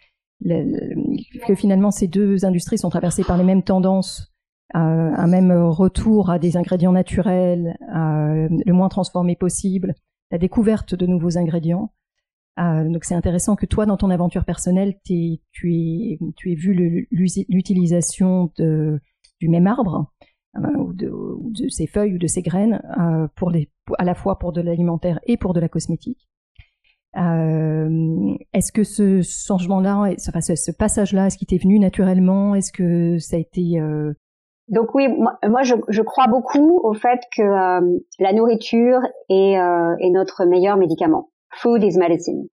que 1.47 1.55
finalement 1.55 1.91
ces 1.91 2.09
deux 2.09 2.45
industries 2.45 2.79
sont 2.79 2.91
traversées 2.91 3.25
par 3.25 3.37
les 3.37 3.45
mêmes 3.45 3.63
tendances, 3.63 4.30
euh, 4.30 4.30
un 4.73 5.27
même 5.27 5.53
retour 5.53 6.31
à 6.31 6.39
des 6.39 6.57
ingrédients 6.57 6.93
naturels, 6.93 7.77
le 7.89 8.73
moins 8.73 8.89
transformés 8.89 9.37
possible, 9.37 9.95
la 10.31 10.39
découverte 10.39 10.95
de 10.95 11.07
nouveaux 11.07 11.39
ingrédients. 11.39 11.93
Euh, 12.59 12.89
donc 12.89 13.05
c'est 13.05 13.15
intéressant 13.15 13.57
que 13.57 13.67
toi, 13.67 13.87
dans 13.87 13.97
ton 13.97 14.11
aventure 14.11 14.45
personnelle, 14.45 14.95
tu 15.05 15.15
aies, 15.15 16.19
tu 16.37 16.55
vu 16.55 17.07
l'utilisation 17.11 18.53
du 18.57 19.49
même 19.49 19.67
arbre 19.67 20.13
euh, 20.57 20.77
ou, 20.79 20.93
de, 20.93 21.69
ses 21.69 21.87
feuilles 21.87 22.15
ou 22.15 22.19
de 22.19 22.27
ses 22.27 22.43
graines 22.43 22.83
euh, 22.99 23.29
pour 23.37 23.51
les, 23.51 23.71
à 23.99 24.05
la 24.05 24.15
fois 24.15 24.39
pour 24.39 24.53
de 24.53 24.61
l'alimentaire 24.61 25.21
et 25.27 25.37
pour 25.37 25.55
de 25.55 25.61
la 25.61 25.69
cosmétique. 25.69 26.29
est-ce 27.15 28.73
que 28.73 28.85
ce 28.85 29.23
changement-là, 29.23 30.15
enfin, 30.29 30.41
ce, 30.41 30.71
passage-là, 30.73 31.29
est-ce 31.29 31.39
qu'il 31.39 31.49
t'est 31.49 31.59
venu 31.59 31.79
naturellement? 31.79 32.55
Est-ce 32.55 32.73
que 32.73 33.19
ça 33.19 33.37
a 33.37 33.39
été 33.39 33.81
donc 34.71 34.95
oui, 34.95 35.09
moi, 35.09 35.63
je, 35.63 36.03
crois 36.03 36.27
beaucoup 36.27 36.81
au 36.83 36.95
fait 36.95 37.21
que 37.37 37.43
la 38.19 38.33
nourriture 38.33 39.01
est, 39.29 39.53
est 39.53 40.11
notre 40.11 40.45
meilleur 40.47 40.77
médicament 40.77 41.31
food 41.53 41.83
is 41.83 41.99
medicine. 41.99 42.47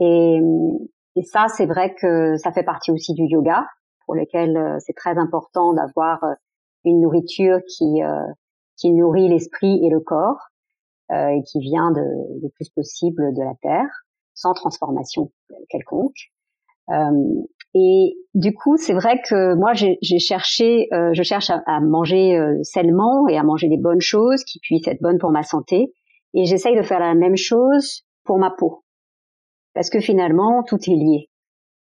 Et, 0.00 0.40
et 1.16 1.22
ça, 1.22 1.46
c'est 1.48 1.66
vrai 1.66 1.94
que 1.94 2.36
ça 2.36 2.52
fait 2.52 2.62
partie 2.62 2.90
aussi 2.90 3.14
du 3.14 3.24
yoga, 3.24 3.66
pour 4.06 4.14
lequel 4.14 4.56
euh, 4.56 4.78
c'est 4.80 4.94
très 4.94 5.18
important 5.18 5.72
d'avoir 5.72 6.22
euh, 6.24 6.34
une 6.84 7.00
nourriture 7.00 7.60
qui, 7.68 8.02
euh, 8.02 8.26
qui 8.76 8.90
nourrit 8.90 9.28
l'esprit 9.28 9.84
et 9.84 9.90
le 9.90 10.00
corps 10.00 10.48
et 11.10 11.42
qui 11.42 11.60
vient 11.60 11.90
de, 11.90 12.00
le 12.00 12.48
plus 12.54 12.70
possible 12.70 13.34
de 13.34 13.42
la 13.42 13.52
terre, 13.60 13.90
sans 14.32 14.54
transformation 14.54 15.30
quelconque. 15.68 16.32
Et 17.74 18.14
du 18.34 18.54
coup, 18.54 18.76
c'est 18.76 18.92
vrai 18.92 19.20
que 19.28 19.54
moi, 19.54 19.72
j'ai 19.74 20.18
cherché, 20.18 20.88
je 20.90 21.22
cherche 21.22 21.50
à, 21.50 21.62
à 21.66 21.80
manger 21.80 22.38
sainement 22.62 23.28
et 23.28 23.38
à 23.38 23.42
manger 23.42 23.68
des 23.68 23.78
bonnes 23.78 24.00
choses 24.00 24.44
qui 24.44 24.58
puissent 24.60 24.88
être 24.88 25.00
bonnes 25.00 25.18
pour 25.18 25.30
ma 25.30 25.42
santé. 25.42 25.92
Et 26.34 26.44
j'essaye 26.44 26.76
de 26.76 26.82
faire 26.82 27.00
la 27.00 27.14
même 27.14 27.36
chose 27.36 28.02
pour 28.24 28.38
ma 28.38 28.50
peau. 28.50 28.84
Parce 29.74 29.90
que 29.90 30.00
finalement, 30.00 30.62
tout 30.62 30.78
est 30.86 30.94
lié. 30.94 31.28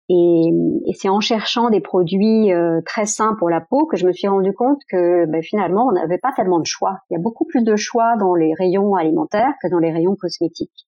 Et, 0.10 0.50
et 0.86 0.94
c'est 0.94 1.10
en 1.10 1.20
cherchant 1.20 1.70
des 1.70 1.82
produits 1.82 2.54
euh, 2.54 2.80
très 2.86 3.06
sains 3.06 3.36
pour 3.40 3.50
la 3.50 3.60
peau 3.60 3.86
que 3.88 3.98
je 3.98 4.06
me 4.06 4.14
suis 4.14 4.28
rendu 4.28 4.54
compte 4.54 4.80
que 4.90 5.26
ben, 5.26 5.44
finalement, 5.44 5.86
on 5.88 5.92
n'avait 5.92 6.18
pas 6.18 6.32
tellement 6.34 6.60
de 6.60 6.66
choix. 6.66 7.00
Il 7.10 7.16
y 7.16 7.18
a 7.18 7.22
beaucoup 7.22 7.46
plus 7.46 7.64
de 7.64 7.76
choix 7.76 8.16
dans 8.18 8.34
les 8.34 8.54
rayons 8.54 8.96
alimentaires 8.96 9.54
que 9.62 9.68
dans 9.70 9.80
les 9.80 9.92
rayons 9.92 10.16
cosmétiques. 10.16 10.88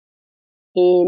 Et, 0.75 1.03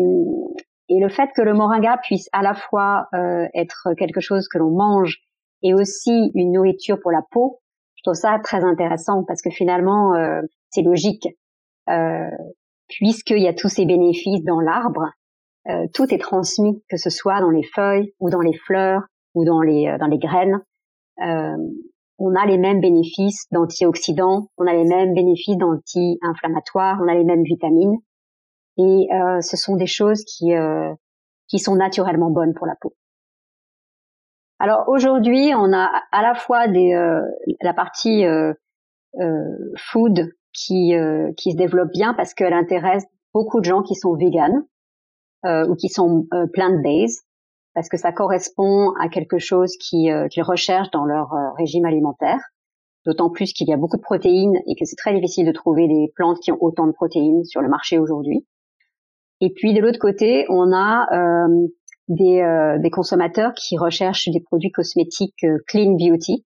et 0.88 1.00
le 1.00 1.08
fait 1.08 1.30
que 1.34 1.42
le 1.42 1.54
moringa 1.54 1.98
puisse 2.02 2.28
à 2.32 2.42
la 2.42 2.54
fois 2.54 3.08
euh, 3.14 3.46
être 3.54 3.94
quelque 3.96 4.20
chose 4.20 4.48
que 4.48 4.58
l'on 4.58 4.70
mange 4.70 5.18
et 5.62 5.74
aussi 5.74 6.30
une 6.34 6.52
nourriture 6.52 6.98
pour 7.00 7.10
la 7.10 7.22
peau, 7.30 7.60
je 7.96 8.02
trouve 8.02 8.14
ça 8.14 8.38
très 8.42 8.64
intéressant 8.64 9.24
parce 9.24 9.42
que 9.42 9.50
finalement, 9.50 10.14
euh, 10.14 10.40
c'est 10.70 10.82
logique. 10.82 11.26
Euh, 11.90 12.30
puisqu'il 12.88 13.42
y 13.42 13.48
a 13.48 13.54
tous 13.54 13.68
ces 13.68 13.84
bénéfices 13.84 14.44
dans 14.44 14.60
l'arbre, 14.60 15.10
euh, 15.68 15.86
tout 15.92 16.12
est 16.12 16.18
transmis, 16.18 16.82
que 16.88 16.96
ce 16.96 17.10
soit 17.10 17.40
dans 17.40 17.50
les 17.50 17.62
feuilles 17.62 18.12
ou 18.20 18.30
dans 18.30 18.40
les 18.40 18.54
fleurs 18.54 19.02
ou 19.34 19.44
dans 19.44 19.60
les, 19.60 19.88
euh, 19.88 19.98
dans 19.98 20.06
les 20.06 20.18
graines. 20.18 20.60
Euh, 21.22 21.56
on 22.18 22.34
a 22.34 22.46
les 22.46 22.58
mêmes 22.58 22.80
bénéfices 22.80 23.46
d'antioxydants, 23.52 24.48
on 24.56 24.66
a 24.66 24.72
les 24.72 24.84
mêmes 24.84 25.14
bénéfices 25.14 25.56
d'anti-inflammatoires, 25.56 26.98
on 27.02 27.08
a 27.08 27.14
les 27.14 27.24
mêmes 27.24 27.44
vitamines. 27.44 27.96
Et 28.78 29.08
euh, 29.12 29.40
ce 29.40 29.56
sont 29.56 29.76
des 29.76 29.86
choses 29.86 30.24
qui, 30.24 30.54
euh, 30.54 30.92
qui 31.48 31.58
sont 31.58 31.76
naturellement 31.76 32.30
bonnes 32.30 32.54
pour 32.54 32.66
la 32.66 32.76
peau. 32.80 32.94
Alors 34.60 34.88
aujourd'hui, 34.88 35.52
on 35.54 35.72
a 35.72 35.90
à 36.10 36.22
la 36.22 36.34
fois 36.34 36.66
des, 36.66 36.92
la 37.60 37.74
partie 37.74 38.24
food 39.76 40.32
qui, 40.52 40.94
euh, 40.94 41.32
qui 41.36 41.52
se 41.52 41.56
développe 41.56 41.90
bien 41.92 42.14
parce 42.14 42.34
qu'elle 42.34 42.52
intéresse 42.52 43.04
beaucoup 43.32 43.60
de 43.60 43.64
gens 43.64 43.82
qui 43.82 43.94
sont 43.94 44.14
véganes 44.14 44.64
euh, 45.44 45.68
ou 45.68 45.76
qui 45.76 45.88
sont 45.88 46.26
euh, 46.32 46.46
plant-based 46.52 47.22
parce 47.74 47.88
que 47.88 47.96
ça 47.96 48.12
correspond 48.12 48.92
à 49.00 49.08
quelque 49.08 49.38
chose 49.38 49.76
qu'ils 49.76 50.42
recherchent 50.42 50.90
dans 50.90 51.04
leur 51.04 51.30
régime 51.56 51.84
alimentaire. 51.84 52.40
D'autant 53.06 53.30
plus 53.30 53.52
qu'il 53.52 53.68
y 53.68 53.72
a 53.72 53.76
beaucoup 53.76 53.96
de 53.96 54.02
protéines 54.02 54.56
et 54.66 54.74
que 54.74 54.84
c'est 54.84 54.96
très 54.96 55.14
difficile 55.14 55.46
de 55.46 55.52
trouver 55.52 55.86
des 55.86 56.12
plantes 56.16 56.40
qui 56.40 56.50
ont 56.50 56.58
autant 56.60 56.88
de 56.88 56.92
protéines 56.92 57.44
sur 57.44 57.62
le 57.62 57.68
marché 57.68 57.98
aujourd'hui. 57.98 58.44
Et 59.40 59.52
puis 59.54 59.74
de 59.74 59.80
l'autre 59.80 59.98
côté, 59.98 60.46
on 60.48 60.72
a 60.72 61.06
des, 62.08 62.76
des, 62.80 62.90
consommateurs 62.90 63.52
qui 63.54 63.78
recherchent 63.78 64.28
des 64.28 64.40
produits 64.40 64.72
cosmétiques 64.72 65.46
clean 65.66 65.96
beauty, 65.96 66.44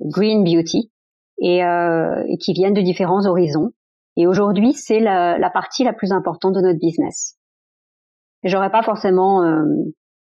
green 0.00 0.42
beauty, 0.42 0.90
et, 1.38 1.64
euh, 1.64 2.24
et 2.28 2.38
qui 2.38 2.52
viennent 2.52 2.74
de 2.74 2.80
différents 2.80 3.26
horizons. 3.26 3.70
Et 4.16 4.26
aujourd'hui, 4.26 4.72
c'est 4.72 5.00
la, 5.00 5.38
la, 5.38 5.50
partie 5.50 5.84
la 5.84 5.92
plus 5.92 6.12
importante 6.12 6.54
de 6.54 6.60
notre 6.60 6.78
business. 6.78 7.36
J'aurais 8.42 8.70
pas 8.70 8.82
forcément 8.82 9.42
euh, 9.42 9.64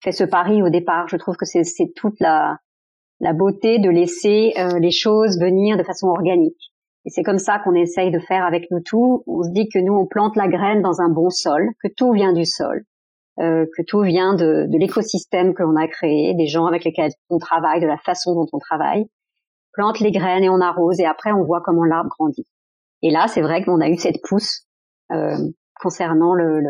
fait 0.02 0.12
ce 0.12 0.24
pari 0.24 0.62
au 0.62 0.68
départ. 0.68 1.08
Je 1.08 1.16
trouve 1.16 1.36
que 1.36 1.46
c'est 1.46 1.92
toute 1.96 2.20
la, 2.20 2.58
la 3.20 3.32
beauté 3.32 3.78
de 3.78 3.88
laisser 3.88 4.52
euh, 4.58 4.78
les 4.78 4.90
choses 4.90 5.38
venir 5.40 5.76
de 5.76 5.82
façon 5.82 6.08
organique. 6.08 6.67
Et 7.08 7.10
c'est 7.10 7.22
comme 7.22 7.38
ça 7.38 7.58
qu'on 7.58 7.72
essaye 7.72 8.10
de 8.10 8.18
faire 8.18 8.44
avec 8.44 8.70
nous 8.70 8.80
tout. 8.80 9.24
On 9.26 9.42
se 9.42 9.48
dit 9.48 9.66
que 9.72 9.78
nous, 9.78 9.94
on 9.94 10.06
plante 10.06 10.36
la 10.36 10.46
graine 10.46 10.82
dans 10.82 11.00
un 11.00 11.08
bon 11.08 11.30
sol, 11.30 11.70
que 11.82 11.88
tout 11.88 12.12
vient 12.12 12.34
du 12.34 12.44
sol, 12.44 12.84
euh, 13.40 13.64
que 13.74 13.82
tout 13.82 14.02
vient 14.02 14.34
de, 14.34 14.66
de 14.68 14.78
l'écosystème 14.78 15.54
que 15.54 15.62
l'on 15.62 15.76
a 15.76 15.88
créé, 15.88 16.34
des 16.34 16.48
gens 16.48 16.66
avec 16.66 16.84
lesquels 16.84 17.12
on 17.30 17.38
travaille, 17.38 17.80
de 17.80 17.86
la 17.86 17.96
façon 17.96 18.34
dont 18.34 18.46
on 18.52 18.58
travaille 18.58 19.06
plante 19.78 20.00
les 20.00 20.10
graines 20.10 20.42
et 20.42 20.50
on 20.50 20.60
arrose 20.60 21.00
et 21.00 21.06
après 21.06 21.32
on 21.32 21.44
voit 21.44 21.62
comment 21.64 21.84
l'arbre 21.84 22.10
grandit. 22.10 22.46
Et 23.02 23.10
là, 23.10 23.28
c'est 23.28 23.40
vrai 23.40 23.64
qu'on 23.64 23.80
a 23.80 23.88
eu 23.88 23.96
cette 23.96 24.20
pousse 24.28 24.66
euh, 25.12 25.38
concernant 25.80 26.34
le, 26.34 26.60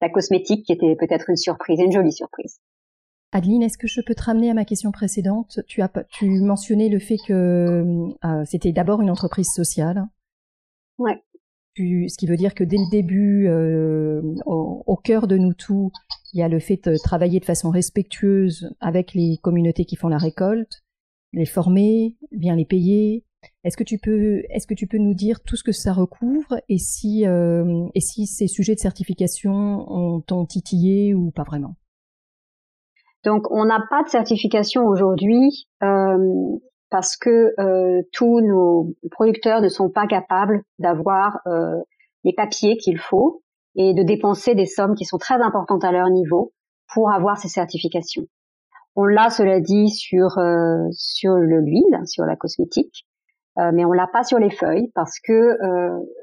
la 0.00 0.08
cosmétique 0.08 0.64
qui 0.64 0.72
était 0.72 0.96
peut-être 0.98 1.28
une 1.28 1.36
surprise, 1.36 1.78
une 1.78 1.92
jolie 1.92 2.12
surprise. 2.12 2.58
Adeline, 3.36 3.62
est-ce 3.62 3.76
que 3.76 3.86
je 3.86 4.00
peux 4.00 4.14
te 4.14 4.22
ramener 4.22 4.48
à 4.50 4.54
ma 4.54 4.64
question 4.64 4.92
précédente? 4.92 5.60
Tu 5.66 5.82
as 5.82 5.90
tu 6.08 6.26
mentionnais 6.40 6.88
le 6.88 6.98
fait 6.98 7.18
que 7.28 8.08
euh, 8.24 8.44
c'était 8.46 8.72
d'abord 8.72 9.02
une 9.02 9.10
entreprise 9.10 9.50
sociale. 9.54 10.06
Ouais. 10.96 11.22
ce 11.76 12.16
qui 12.16 12.26
veut 12.26 12.38
dire 12.38 12.54
que 12.54 12.64
dès 12.64 12.78
le 12.78 12.90
début, 12.90 13.46
euh, 13.46 14.22
au, 14.46 14.82
au, 14.86 14.96
cœur 14.96 15.26
de 15.26 15.36
nous 15.36 15.52
tous, 15.52 15.92
il 16.32 16.40
y 16.40 16.42
a 16.42 16.48
le 16.48 16.58
fait 16.58 16.88
de 16.88 16.96
travailler 16.96 17.38
de 17.38 17.44
façon 17.44 17.68
respectueuse 17.68 18.74
avec 18.80 19.12
les 19.12 19.36
communautés 19.42 19.84
qui 19.84 19.96
font 19.96 20.08
la 20.08 20.16
récolte, 20.16 20.82
les 21.34 21.44
former, 21.44 22.16
bien 22.32 22.56
les 22.56 22.64
payer. 22.64 23.26
Est-ce 23.64 23.76
que 23.76 23.84
tu 23.84 23.98
peux, 23.98 24.44
est-ce 24.48 24.66
que 24.66 24.72
tu 24.72 24.86
peux 24.86 24.96
nous 24.96 25.12
dire 25.12 25.42
tout 25.42 25.56
ce 25.56 25.62
que 25.62 25.72
ça 25.72 25.92
recouvre 25.92 26.58
et 26.70 26.78
si, 26.78 27.26
euh, 27.26 27.86
et 27.94 28.00
si 28.00 28.26
ces 28.26 28.48
sujets 28.48 28.76
de 28.76 28.80
certification 28.80 29.52
ont, 29.52 30.24
ont 30.30 30.46
titillé 30.46 31.12
ou 31.14 31.30
pas 31.32 31.44
vraiment? 31.44 31.76
Donc 33.26 33.50
on 33.50 33.64
n'a 33.64 33.84
pas 33.90 34.04
de 34.04 34.08
certification 34.08 34.84
aujourd'hui 34.84 35.66
euh, 35.82 36.16
parce 36.90 37.16
que 37.16 37.52
euh, 37.58 38.02
tous 38.12 38.40
nos 38.40 38.94
producteurs 39.10 39.60
ne 39.60 39.68
sont 39.68 39.90
pas 39.90 40.06
capables 40.06 40.62
d'avoir 40.78 41.40
euh, 41.48 41.74
les 42.22 42.32
papiers 42.32 42.76
qu'il 42.76 42.98
faut 42.98 43.42
et 43.74 43.94
de 43.94 44.04
dépenser 44.04 44.54
des 44.54 44.64
sommes 44.64 44.94
qui 44.94 45.04
sont 45.04 45.18
très 45.18 45.42
importantes 45.42 45.84
à 45.84 45.90
leur 45.90 46.08
niveau 46.08 46.52
pour 46.94 47.10
avoir 47.10 47.36
ces 47.36 47.48
certifications. 47.48 48.22
On 48.94 49.04
l'a, 49.04 49.28
cela 49.28 49.60
dit, 49.60 49.90
sur 49.90 50.38
sur 50.92 51.34
le 51.34 51.60
l'huile, 51.60 52.00
sur 52.06 52.24
la 52.24 52.36
cosmétique, 52.36 53.04
mais 53.56 53.84
on 53.84 53.92
l'a 53.92 54.06
pas 54.06 54.22
sur 54.22 54.38
les 54.38 54.48
feuilles 54.48 54.90
parce 54.94 55.18
que 55.20 55.58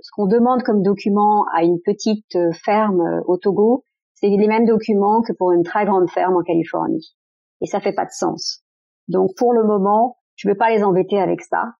ce 0.01 0.09
qu'on 0.15 0.25
demande 0.25 0.63
comme 0.63 0.81
document 0.81 1.45
à 1.53 1.63
une 1.63 1.79
petite 1.85 2.35
ferme 2.65 3.21
au 3.27 3.37
Togo, 3.37 3.83
c'est 4.23 4.29
les 4.29 4.47
mêmes 4.47 4.65
documents 4.65 5.21
que 5.21 5.33
pour 5.33 5.51
une 5.51 5.63
très 5.63 5.85
grande 5.85 6.09
ferme 6.09 6.37
en 6.37 6.43
Californie. 6.43 7.13
Et 7.59 7.65
ça 7.65 7.81
fait 7.81 7.91
pas 7.91 8.05
de 8.05 8.11
sens. 8.11 8.63
Donc 9.09 9.31
pour 9.37 9.51
le 9.51 9.65
moment, 9.65 10.17
je 10.35 10.47
ne 10.47 10.53
veux 10.53 10.57
pas 10.57 10.69
les 10.69 10.81
embêter 10.81 11.19
avec 11.19 11.41
ça. 11.41 11.73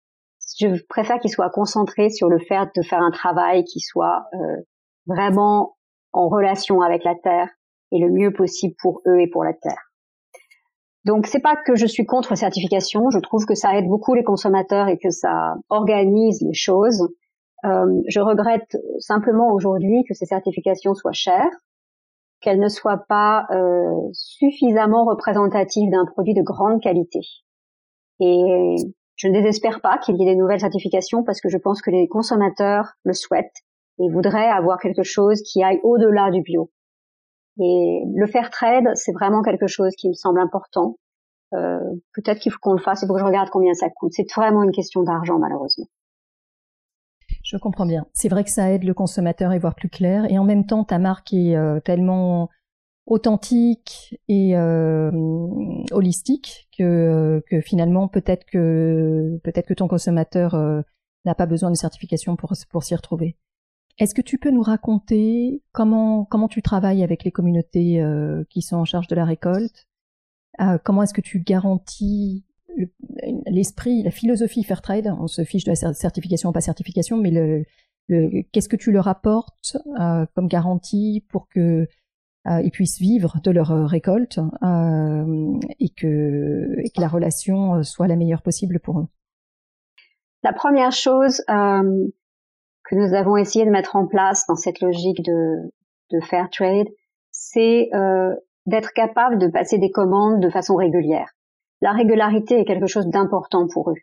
Je 0.60 0.84
préfère 0.89 1.19
qu'ils 1.19 1.32
soient 1.32 1.49
concentrés 1.49 2.10
sur 2.10 2.27
le 2.27 2.39
fait 2.39 2.67
de 2.75 2.82
faire 2.82 2.99
un 2.99 3.12
travail 3.12 3.63
qui 3.63 3.79
soit 3.79 4.25
euh, 4.34 4.62
vraiment 5.06 5.77
en 6.12 6.27
relation 6.27 6.82
avec 6.82 7.06
la 7.06 7.15
terre 7.15 7.47
et 7.93 7.99
le 7.99 8.12
mieux 8.12 8.34
possible 8.34 8.75
pour 8.82 9.01
eux 9.08 9.21
et 9.21 9.27
pour 9.27 9.45
la 9.45 9.53
terre. 9.53 9.91
Donc 11.06 11.27
c'est 11.27 11.41
pas 11.41 11.56
que 11.56 11.75
je 11.75 11.86
suis 11.86 12.06
contre 12.06 12.36
certification, 12.36 13.10
je 13.10 13.19
trouve 13.19 13.45
que 13.45 13.56
ça 13.56 13.77
aide 13.77 13.88
beaucoup 13.88 14.15
les 14.15 14.23
consommateurs 14.23 14.89
et 14.89 14.97
que 14.97 15.12
ça 15.12 15.56
organise 15.69 16.41
les 16.41 16.53
choses. 16.53 17.08
Euh, 17.65 18.01
je 18.10 18.19
regrette 18.19 18.77
simplement 18.99 19.53
aujourd'hui 19.53 20.03
que 20.08 20.13
ces 20.13 20.25
certifications 20.25 20.93
soient 20.93 21.13
chères 21.13 21.51
qu'elle 22.43 22.60
ne 22.60 22.67
soit 22.67 23.06
pas 23.08 23.45
euh, 23.51 24.10
suffisamment 24.12 25.06
représentative 25.06 25.89
d'un 25.89 26.06
produit 26.06 26.34
de 26.34 26.41
grande 26.41 26.82
qualité. 26.82 27.21
Et 28.19 28.75
je 29.15 29.27
ne 29.27 29.34
désespère 29.34 29.82
pas 29.82 29.97
qu'il 29.97 30.17
y 30.17 30.23
ait 30.23 30.34
des 30.34 30.36
nouvelles 30.36 30.60
certifications 30.60 31.23
parce 31.23 31.39
que 31.41 31.49
je 31.49 31.58
pense 31.58 31.82
que 31.82 31.89
les 31.89 32.08
consommateurs 32.08 32.93
le 33.03 33.13
souhaitent 33.13 33.63
et 33.99 34.10
voudraient 34.10 34.49
avoir 34.49 34.79
quelque 34.79 35.03
chose 35.03 35.41
qui 35.41 35.63
aille 35.63 35.79
au-delà 35.84 36.32
du 36.32 36.41
bio. 36.41 36.69
Et 37.60 38.03
le 38.13 38.27
fair 38.27 38.49
trade, 38.49 38.89
c'est 38.95 39.13
vraiment 39.13 39.41
quelque 39.41 39.67
chose 39.67 39.93
qui 39.95 40.10
me 40.10 40.13
semble 40.13 40.39
important. 40.39 40.97
Euh, 41.53 41.79
Peut-être 42.13 42.39
qu'il 42.39 42.51
faut 42.51 42.60
qu'on 42.62 42.73
le 42.73 42.82
fasse, 42.82 43.03
il 43.03 43.08
faut 43.08 43.13
que 43.13 43.19
je 43.19 43.25
regarde 43.25 43.49
combien 43.51 43.73
ça 43.73 43.89
coûte. 43.89 44.12
C'est 44.13 44.32
vraiment 44.36 44.63
une 44.63 44.71
question 44.71 45.03
d'argent, 45.03 45.38
malheureusement. 45.38 45.86
Je 47.54 47.60
comprends 47.60 47.86
bien. 47.86 48.08
C'est 48.13 48.30
vrai 48.30 48.44
que 48.44 48.50
ça 48.50 48.72
aide 48.72 48.84
le 48.84 48.96
consommateur 48.96 49.52
à 49.52 49.56
y 49.56 49.60
voir 49.60 49.76
plus 49.76 49.89
clair. 49.89 50.26
Et 50.32 50.39
en 50.39 50.44
même 50.44 50.66
temps, 50.66 50.84
ta 50.84 50.98
marque 50.98 51.34
est 51.34 51.56
euh, 51.56 51.80
tellement 51.80 52.50
authentique 53.06 54.18
et 54.28 54.58
euh, 54.58 55.12
holistique 55.92 56.68
que, 56.76 57.44
que 57.48 57.62
finalement 57.62 58.08
peut-être 58.08 58.44
que 58.46 59.39
peut-être 59.44 59.68
que 59.68 59.74
ton 59.76 59.88
consommateur 59.88 60.56
euh, 60.56 60.82
n'a 61.26 61.36
pas 61.36 61.46
besoin 61.46 61.70
de 61.70 61.76
certification 61.76 62.36
pour 62.36 62.54
pour 62.72 62.84
s'y 62.84 62.96
retrouver. 62.96 63.38
Est-ce 64.00 64.16
que 64.16 64.22
tu 64.22 64.39
peux 64.39 64.50
nous 64.50 64.63
raconter 64.63 65.62
comment 65.74 66.26
comment 66.26 66.48
tu 66.48 66.63
travailles 66.63 67.04
avec 67.04 67.24
les 67.24 67.32
communautés 67.32 68.04
qui 68.50 68.63
sont 68.63 68.78
en 68.78 68.86
charge 68.86 69.08
de 69.08 69.16
la 69.16 69.26
récolte? 69.26 69.88
Comment 70.84 71.04
est-ce 71.04 71.13
que 71.13 71.22
tu 71.22 71.39
garantis 71.39 72.46
l'esprit, 73.48 74.04
la 74.04 74.12
philosophie 74.12 74.64
Fairtrade, 74.64 75.14
on 75.20 75.28
se 75.28 75.44
fiche 75.44 75.64
de 75.64 75.72
la 75.72 75.94
certification 75.94 76.50
ou 76.50 76.52
pas 76.52 76.62
certification, 76.62 77.18
mais 77.18 77.32
le, 77.32 77.64
qu'est-ce 78.52 78.70
que 78.70 78.76
tu 78.76 78.92
leur 78.92 79.08
apportes 79.08 79.78
euh, 80.00 80.26
comme 80.36 80.48
garantie 80.48 81.26
pour 81.30 81.48
que 81.48 81.88
euh, 82.46 82.62
ils 82.62 82.72
puissent 82.72 83.00
vivre 83.00 83.40
de 83.42 83.52
leur 83.52 83.72
euh, 83.72 83.86
récolte 83.86 84.40
et 85.80 85.90
que, 85.90 86.76
et 86.80 86.90
que 86.90 87.02
la 87.02 87.08
relation 87.08 87.84
soit 87.84 88.08
la 88.08 88.16
meilleure 88.16 88.42
possible 88.42 88.80
pour 88.80 89.00
eux? 89.00 89.08
La 90.44 90.52
première 90.52 90.92
chose 90.92 91.42
que 91.48 92.96
nous 92.96 93.14
avons 93.14 93.38
essayé 93.38 93.66
de 93.66 93.72
mettre 93.72 93.96
en 93.96 94.08
place 94.08 94.46
dans 94.48 94.56
cette 94.56 94.82
logique 94.82 95.24
de, 95.24 95.72
de 96.12 96.20
Fairtrade, 96.20 96.88
c'est 97.32 97.90
d'être 98.66 98.92
capable 98.94 99.40
de 99.40 99.48
passer 99.48 99.78
des 99.78 99.92
commandes 99.92 100.42
de 100.42 100.50
façon 100.50 100.76
régulière 100.76 101.34
la 101.84 101.91
régularité 101.91 102.62
est 102.62 102.63
quelque 102.63 102.88
chose 102.88 103.08
d'important 103.08 103.67
pour 103.67 103.91
eux, 103.91 104.00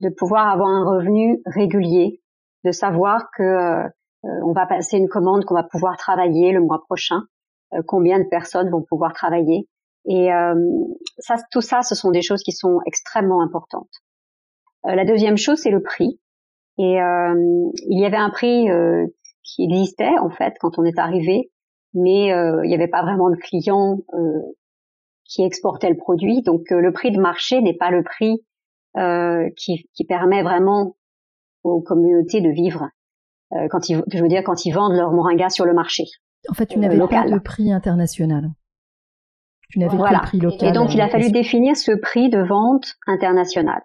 de 0.00 0.08
pouvoir 0.08 0.48
avoir 0.48 0.68
un 0.68 0.84
revenu 0.84 1.40
régulier, 1.46 2.20
de 2.64 2.72
savoir 2.72 3.30
que 3.36 3.44
euh, 3.44 3.88
on 4.24 4.52
va 4.52 4.66
passer 4.66 4.96
une 4.96 5.08
commande, 5.08 5.44
qu'on 5.44 5.54
va 5.54 5.62
pouvoir 5.62 5.96
travailler 5.96 6.50
le 6.50 6.60
mois 6.60 6.82
prochain, 6.82 7.22
euh, 7.72 7.82
combien 7.86 8.18
de 8.18 8.24
personnes 8.24 8.68
vont 8.68 8.82
pouvoir 8.82 9.12
travailler. 9.12 9.68
Et 10.06 10.32
euh, 10.32 10.56
tout 11.52 11.60
ça, 11.60 11.82
ce 11.82 11.94
sont 11.94 12.10
des 12.10 12.20
choses 12.20 12.42
qui 12.42 12.50
sont 12.50 12.80
extrêmement 12.84 13.42
importantes. 13.42 13.92
la 14.82 15.04
deuxième 15.04 15.36
chose, 15.36 15.60
c'est 15.60 15.70
le 15.70 15.82
prix. 15.82 16.18
Et 16.78 16.96
il 16.96 18.00
y 18.00 18.06
avait 18.06 18.16
un 18.16 18.30
prix 18.30 18.66
qui 19.44 19.64
existait 19.64 20.18
en 20.18 20.30
fait 20.30 20.54
quand 20.58 20.78
on 20.78 20.84
est 20.84 20.98
arrivé, 20.98 21.52
mais 21.92 22.28
il 22.28 22.68
n'y 22.68 22.74
avait 22.74 22.88
pas 22.88 23.02
vraiment 23.02 23.28
de 23.28 23.36
clients 23.36 23.98
qui 25.30 25.44
exportait 25.44 25.88
le 25.88 25.96
produit. 25.96 26.42
Donc 26.42 26.70
euh, 26.72 26.80
le 26.80 26.92
prix 26.92 27.12
de 27.12 27.20
marché 27.20 27.62
n'est 27.62 27.76
pas 27.76 27.90
le 27.90 28.02
prix 28.02 28.44
euh, 28.96 29.48
qui, 29.56 29.88
qui, 29.94 30.04
permet 30.04 30.42
vraiment 30.42 30.96
aux 31.62 31.80
communautés 31.80 32.40
de 32.40 32.50
vivre 32.50 32.88
euh, 33.52 33.68
quand 33.70 33.88
ils, 33.88 34.02
je 34.12 34.18
veux 34.20 34.28
dire 34.28 34.42
quand 34.44 34.66
ils 34.66 34.72
vendent 34.72 34.96
leur 34.96 35.12
moringa 35.12 35.48
sur 35.48 35.64
le 35.64 35.72
marché. 35.72 36.04
En 36.48 36.54
fait, 36.54 36.66
tu 36.66 36.78
n'avais 36.78 36.98
pas 36.98 37.28
de 37.28 37.38
prix 37.38 37.72
international. 37.72 38.50
Tu 39.68 39.78
n'avais 39.78 39.96
pas 39.96 40.14
de 40.14 40.22
prix 40.22 40.40
local. 40.40 40.68
Et 40.68 40.72
donc 40.72 40.92
il 40.92 41.00
a 41.00 41.08
fallu 41.08 41.30
définir 41.30 41.76
ce 41.76 41.92
prix 41.92 42.28
de 42.28 42.42
vente 42.42 42.94
international. 43.06 43.82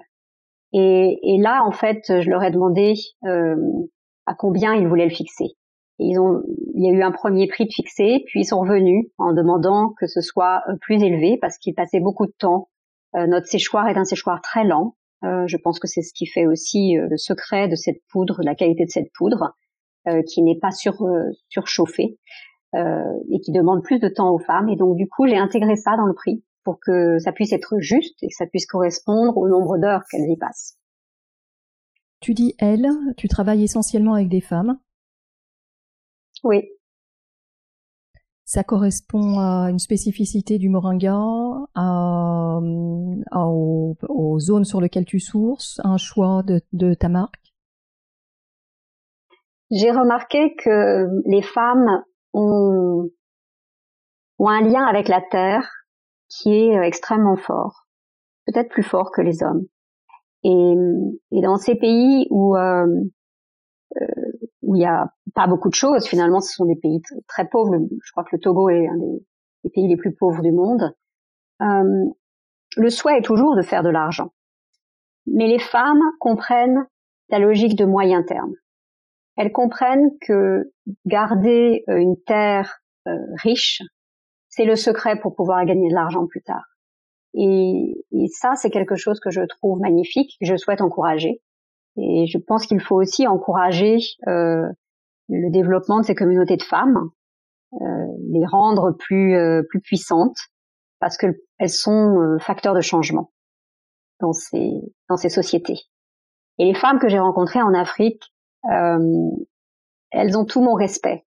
Et, 0.73 1.19
et 1.21 1.37
là, 1.39 1.61
en 1.63 1.71
fait, 1.71 2.01
je 2.07 2.29
leur 2.29 2.43
ai 2.43 2.49
demandé 2.49 2.95
à 3.23 4.33
combien 4.33 4.73
ils 4.73 4.87
voulaient 4.87 5.05
le 5.05 5.13
fixer. 5.13 5.55
Ils 5.99 6.19
ont, 6.19 6.43
il 6.73 6.85
y 6.85 6.89
a 6.89 6.93
eu 6.93 7.03
un 7.03 7.11
premier 7.11 7.47
prix 7.47 7.69
fixé, 7.71 8.23
puis 8.27 8.41
ils 8.41 8.45
sont 8.45 8.59
revenus 8.59 9.05
en 9.17 9.33
demandant 9.33 9.93
que 9.99 10.07
ce 10.07 10.21
soit 10.21 10.61
euh, 10.67 10.75
plus 10.81 11.01
élevé 11.01 11.37
parce 11.39 11.57
qu'ils 11.57 11.73
passaient 11.73 12.01
beaucoup 12.01 12.25
de 12.25 12.33
temps. 12.37 12.69
Euh, 13.15 13.27
notre 13.27 13.47
séchoir 13.47 13.87
est 13.87 13.97
un 13.97 14.03
séchoir 14.03 14.41
très 14.41 14.65
lent. 14.65 14.95
Euh, 15.23 15.47
je 15.47 15.55
pense 15.57 15.79
que 15.79 15.87
c'est 15.87 16.01
ce 16.01 16.13
qui 16.13 16.25
fait 16.25 16.45
aussi 16.45 16.95
le 16.95 17.17
secret 17.17 17.69
de 17.69 17.75
cette 17.75 18.01
poudre, 18.09 18.41
la 18.43 18.55
qualité 18.55 18.83
de 18.85 18.91
cette 18.91 19.11
poudre, 19.13 19.55
qui 20.27 20.43
n'est 20.43 20.59
pas 20.59 20.69
sur, 20.69 20.97
surchauffée 21.49 22.19
et 22.75 23.39
qui 23.39 23.51
demande 23.51 23.81
plus 23.81 23.97
de 23.97 24.07
temps 24.07 24.31
aux 24.31 24.37
femmes. 24.37 24.69
Et 24.69 24.75
donc 24.75 24.95
du 24.97 25.07
coup, 25.07 25.25
j'ai 25.25 25.37
intégré 25.37 25.75
ça 25.75 25.97
dans 25.97 26.05
le 26.05 26.13
prix 26.13 26.43
pour 26.63 26.79
que 26.79 27.17
ça 27.17 27.31
puisse 27.31 27.53
être 27.53 27.79
juste 27.79 28.21
et 28.21 28.27
que 28.27 28.35
ça 28.35 28.45
puisse 28.45 28.67
correspondre 28.67 29.35
au 29.35 29.47
nombre 29.47 29.79
d'heures 29.79 30.03
qu'elles 30.11 30.29
y 30.29 30.37
passent. 30.37 30.77
Tu 32.19 32.35
dis 32.35 32.53
elles, 32.59 32.87
tu 33.17 33.27
travailles 33.27 33.63
essentiellement 33.63 34.13
avec 34.13 34.29
des 34.29 34.41
femmes. 34.41 34.77
Oui. 36.45 36.69
Ça 38.43 38.63
correspond 38.63 39.39
à 39.39 39.71
une 39.71 39.79
spécificité 39.79 40.59
du 40.59 40.69
moringa, 40.69 41.17
à, 41.73 42.59
aux, 42.61 44.39
zones 44.39 44.63
sur 44.63 44.79
lesquelles 44.79 45.05
tu 45.05 45.19
sources, 45.19 45.81
un 45.83 45.97
choix 45.97 46.43
de, 46.43 46.93
ta 46.93 47.09
marque 47.09 47.51
J'ai 49.71 49.89
remarqué 49.89 50.55
que 50.55 51.07
les 51.27 51.41
femmes 51.41 52.03
ont, 52.33 53.09
ont 54.37 54.47
un 54.47 54.61
lien 54.61 54.85
avec 54.85 55.07
la 55.07 55.21
terre 55.21 55.67
qui 56.29 56.53
est 56.53 56.75
extrêmement 56.85 57.37
fort, 57.37 57.87
peut-être 58.45 58.69
plus 58.69 58.83
fort 58.83 59.11
que 59.11 59.23
les 59.23 59.41
hommes. 59.41 59.65
Et, 60.43 61.41
dans 61.41 61.57
ces 61.57 61.73
pays 61.73 62.27
où 62.29 62.55
euh, 62.55 62.85
euh, 63.99 64.05
où 64.65 64.75
il 64.75 64.79
n'y 64.79 64.85
a 64.85 65.13
pas 65.33 65.47
beaucoup 65.47 65.69
de 65.69 65.75
choses. 65.75 66.07
Finalement, 66.07 66.41
ce 66.41 66.53
sont 66.53 66.65
des 66.65 66.75
pays 66.75 67.01
très 67.27 67.47
pauvres. 67.47 67.77
Je 68.03 68.11
crois 68.11 68.23
que 68.23 68.35
le 68.35 68.39
Togo 68.39 68.69
est 68.69 68.87
un 68.87 68.97
des, 68.97 69.69
pays 69.73 69.87
les 69.87 69.95
plus 69.95 70.13
pauvres 70.13 70.41
du 70.41 70.51
monde. 70.51 70.93
Euh, 71.61 72.05
le 72.77 72.89
souhait 72.89 73.19
est 73.19 73.21
toujours 73.25 73.55
de 73.55 73.61
faire 73.61 73.83
de 73.83 73.89
l'argent. 73.89 74.31
Mais 75.27 75.47
les 75.47 75.59
femmes 75.59 76.01
comprennent 76.19 76.85
la 77.29 77.39
logique 77.39 77.75
de 77.75 77.85
moyen 77.85 78.23
terme. 78.23 78.53
Elles 79.37 79.51
comprennent 79.51 80.11
que 80.21 80.71
garder 81.05 81.83
euh, 81.89 81.97
une 81.97 82.15
terre 82.25 82.81
euh, 83.07 83.17
riche, 83.43 83.81
c'est 84.49 84.65
le 84.65 84.75
secret 84.75 85.19
pour 85.19 85.35
pouvoir 85.35 85.63
gagner 85.65 85.89
de 85.89 85.95
l'argent 85.95 86.25
plus 86.27 86.41
tard. 86.41 86.65
Et, 87.33 88.05
et 88.11 88.27
ça, 88.29 88.55
c'est 88.55 88.69
quelque 88.69 88.95
chose 88.95 89.19
que 89.19 89.29
je 89.29 89.41
trouve 89.41 89.79
magnifique, 89.79 90.37
que 90.39 90.47
je 90.47 90.55
souhaite 90.55 90.81
encourager. 90.81 91.41
Et 91.97 92.27
je 92.27 92.37
pense 92.37 92.65
qu'il 92.65 92.81
faut 92.81 92.95
aussi 92.95 93.27
encourager 93.27 93.97
euh, 94.27 94.67
le 95.29 95.51
développement 95.51 95.99
de 96.01 96.05
ces 96.05 96.15
communautés 96.15 96.57
de 96.57 96.63
femmes, 96.63 97.09
euh, 97.81 98.05
les 98.31 98.45
rendre 98.45 98.91
plus 98.91 99.35
euh, 99.35 99.63
plus 99.69 99.81
puissantes, 99.81 100.37
parce 100.99 101.17
qu'elles 101.17 101.69
sont 101.69 102.19
euh, 102.19 102.37
facteurs 102.39 102.73
de 102.73 102.81
changement 102.81 103.31
dans 104.19 104.33
ces 104.33 104.71
dans 105.09 105.17
ces 105.17 105.29
sociétés. 105.29 105.79
Et 106.57 106.65
les 106.65 106.73
femmes 106.73 106.99
que 106.99 107.09
j'ai 107.09 107.19
rencontrées 107.19 107.61
en 107.61 107.73
Afrique, 107.73 108.23
euh, 108.71 109.29
elles 110.11 110.37
ont 110.37 110.45
tout 110.45 110.61
mon 110.61 110.73
respect. 110.73 111.25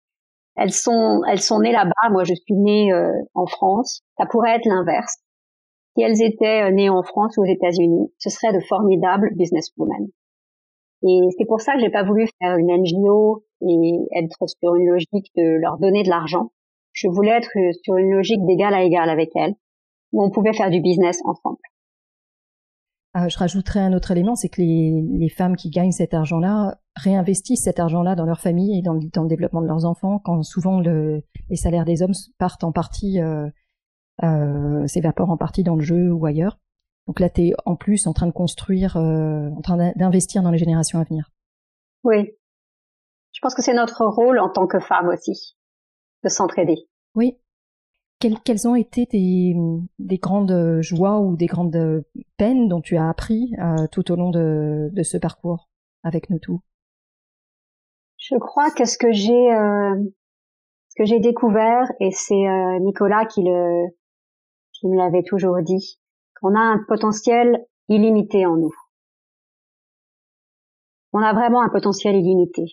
Elles 0.57 0.73
sont 0.73 1.23
elles 1.29 1.41
sont 1.41 1.61
nées 1.61 1.73
là-bas. 1.73 2.11
Moi, 2.11 2.25
je 2.25 2.35
suis 2.35 2.55
née 2.55 2.91
en 3.35 3.47
France. 3.47 4.03
Ça 4.19 4.27
pourrait 4.27 4.57
être 4.57 4.67
l'inverse. 4.67 5.17
Si 5.97 6.03
elles 6.03 6.23
étaient 6.23 6.71
nées 6.73 6.91
en 6.91 7.03
France 7.03 7.37
ou 7.37 7.43
aux 7.43 7.47
États-Unis, 7.47 8.13
ce 8.19 8.31
seraient 8.31 8.53
de 8.53 8.61
formidables 8.61 9.31
businesswomen. 9.37 10.09
Et 11.03 11.21
c'est 11.37 11.47
pour 11.47 11.61
ça 11.61 11.75
que 11.75 11.81
j'ai 11.81 11.91
pas 11.91 12.03
voulu 12.03 12.27
faire 12.41 12.57
une 12.57 12.73
NGO 12.73 13.45
et 13.63 13.99
être 14.17 14.47
sur 14.47 14.75
une 14.75 14.89
logique 14.89 15.31
de 15.37 15.61
leur 15.61 15.79
donner 15.79 16.03
de 16.03 16.09
l'argent. 16.09 16.51
Je 16.93 17.09
voulais 17.09 17.31
être 17.31 17.51
sur 17.85 17.97
une 17.97 18.11
logique 18.11 18.45
d'égal 18.45 18.75
à 18.75 18.83
égal 18.83 19.09
avec 19.09 19.31
elles, 19.37 19.55
où 20.13 20.25
on 20.25 20.31
pouvait 20.31 20.53
faire 20.53 20.71
du 20.71 20.81
business 20.81 21.21
ensemble. 21.25 21.59
Euh, 23.17 23.29
je 23.29 23.39
rajouterais 23.39 23.81
un 23.81 23.93
autre 23.95 24.11
élément, 24.11 24.35
c'est 24.35 24.49
que 24.49 24.61
les, 24.61 25.29
femmes 25.29 25.57
qui 25.57 25.71
gagnent 25.71 25.93
cet 25.93 26.13
argent-là 26.13 26.79
réinvestissent 26.95 27.63
cet 27.63 27.81
argent-là 27.81 28.15
dans 28.15 28.27
leur 28.27 28.41
famille 28.41 28.79
et 28.79 28.83
dans, 28.83 28.95
le 28.95 29.29
développement 29.29 29.63
de 29.63 29.67
leurs 29.67 29.87
enfants, 29.87 30.19
quand 30.19 30.43
souvent 30.43 30.81
le, 30.81 31.23
les 31.49 31.57
salaires 31.57 31.85
des 31.85 32.03
hommes 32.03 32.13
partent 32.39 32.65
en 32.65 32.73
partie, 32.73 33.21
euh, 33.21 33.49
euh, 34.25 34.87
s'évaporent 34.87 35.31
en 35.31 35.37
partie 35.37 35.63
dans 35.63 35.77
le 35.77 35.83
jeu 35.83 36.13
ou 36.13 36.27
ailleurs. 36.27 36.59
Donc 37.09 37.21
là, 37.21 37.31
tu 37.31 37.49
es 37.49 37.53
en 37.65 37.75
plus 37.75 38.07
en 38.07 38.13
train 38.13 38.27
de 38.27 38.33
construire, 38.33 38.99
euh, 38.99 39.49
en 39.49 39.63
train 39.63 39.93
d'investir 39.97 40.43
dans 40.43 40.51
les 40.51 40.59
générations 40.59 41.01
à 41.01 41.05
venir. 41.05 41.31
Oui. 42.05 42.31
Je 43.33 43.41
pense 43.41 43.55
que 43.55 43.63
c'est 43.63 43.75
notre 43.75 44.05
rôle 44.05 44.39
en 44.39 44.51
tant 44.51 44.67
que 44.67 44.79
femme 44.79 45.09
aussi, 45.09 45.57
de 46.23 46.29
s'entraider. 46.29 46.77
Oui. 47.15 47.39
Quelles, 48.21 48.39
quelles, 48.41 48.69
ont 48.69 48.75
été 48.75 49.07
tes, 49.07 49.55
des 49.99 50.19
grandes 50.19 50.81
joies 50.81 51.21
ou 51.21 51.37
des 51.37 51.47
grandes 51.47 52.05
peines 52.37 52.69
dont 52.69 52.81
tu 52.81 52.97
as 52.97 53.09
appris 53.09 53.55
euh, 53.59 53.87
tout 53.91 54.11
au 54.11 54.17
long 54.17 54.31
de, 54.31 54.91
de, 54.93 55.03
ce 55.03 55.17
parcours 55.17 55.69
avec 56.03 56.29
nous 56.29 56.39
tous? 56.39 56.61
Je 58.19 58.37
crois 58.37 58.71
que 58.71 58.85
ce 58.85 58.99
que 58.99 59.13
j'ai 59.13 59.53
euh, 59.55 59.95
ce 60.89 60.95
que 60.97 61.05
j'ai 61.05 61.21
découvert 61.21 61.91
et 62.01 62.11
c'est 62.11 62.35
euh, 62.35 62.81
Nicolas 62.81 63.25
qui 63.25 63.45
le 63.45 63.87
qui 64.73 64.89
me 64.89 64.97
l'avait 64.97 65.23
toujours 65.23 65.63
dit, 65.63 66.01
on 66.43 66.55
a 66.55 66.61
un 66.61 66.85
potentiel 66.87 67.67
illimité 67.89 68.47
en 68.47 68.57
nous. 68.57 68.75
On 71.13 71.21
a 71.21 71.33
vraiment 71.33 71.63
un 71.63 71.69
potentiel 71.69 72.17
illimité. 72.17 72.65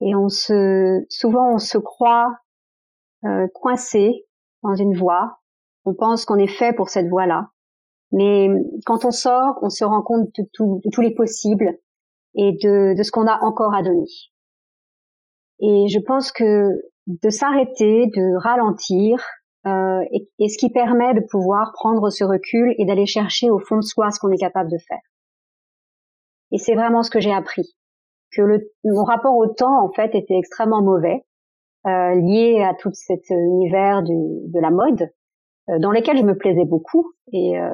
Et 0.00 0.14
on 0.14 0.28
se, 0.28 1.04
souvent 1.08 1.54
on 1.54 1.58
se 1.58 1.78
croit 1.78 2.36
euh, 3.24 3.46
coincé 3.54 4.26
dans 4.62 4.74
une 4.74 4.96
voie. 4.96 5.38
On 5.84 5.94
pense 5.94 6.24
qu'on 6.24 6.36
est 6.36 6.46
fait 6.46 6.72
pour 6.72 6.88
cette 6.88 7.08
voie-là. 7.08 7.48
Mais 8.12 8.48
quand 8.86 9.04
on 9.04 9.10
sort, 9.10 9.58
on 9.62 9.70
se 9.70 9.84
rend 9.84 10.02
compte 10.02 10.28
de, 10.36 10.90
tous 10.90 11.00
les 11.00 11.14
possibles 11.14 11.78
et 12.34 12.52
de 12.62 13.02
ce 13.02 13.10
qu'on 13.10 13.26
a 13.26 13.42
encore 13.42 13.74
à 13.74 13.82
donner. 13.82 14.06
Et 15.60 15.88
je 15.88 15.98
pense 15.98 16.32
que 16.32 16.68
de 17.06 17.30
s'arrêter, 17.30 18.06
de 18.06 18.36
ralentir, 18.36 19.18
euh, 19.66 20.04
et, 20.12 20.48
ce 20.48 20.56
qui 20.58 20.70
permet 20.70 21.14
de 21.14 21.20
pouvoir 21.20 21.72
prendre 21.72 22.10
ce 22.10 22.24
recul 22.24 22.74
et 22.78 22.84
d'aller 22.84 23.06
chercher 23.06 23.50
au 23.50 23.58
fond 23.58 23.76
de 23.76 23.82
soi 23.82 24.10
ce 24.10 24.20
qu'on 24.20 24.30
est 24.30 24.38
capable 24.38 24.70
de 24.70 24.78
faire. 24.78 25.00
Et 26.52 26.58
c'est 26.58 26.74
vraiment 26.74 27.02
ce 27.02 27.10
que 27.10 27.20
j'ai 27.20 27.32
appris, 27.32 27.76
que 28.32 28.42
mon 28.84 29.04
rapport 29.04 29.36
au 29.36 29.46
temps 29.46 29.84
en 29.84 29.92
fait 29.92 30.14
était 30.14 30.38
extrêmement 30.38 30.82
mauvais, 30.82 31.24
euh, 31.86 32.14
lié 32.14 32.62
à 32.62 32.74
tout 32.74 32.90
cet 32.92 33.30
univers 33.30 34.02
de 34.02 34.60
la 34.60 34.70
mode, 34.70 35.10
euh, 35.68 35.78
dans 35.78 35.90
lequel 35.90 36.16
je 36.16 36.22
me 36.22 36.36
plaisais 36.36 36.64
beaucoup 36.64 37.12
et, 37.32 37.58
euh, 37.58 37.72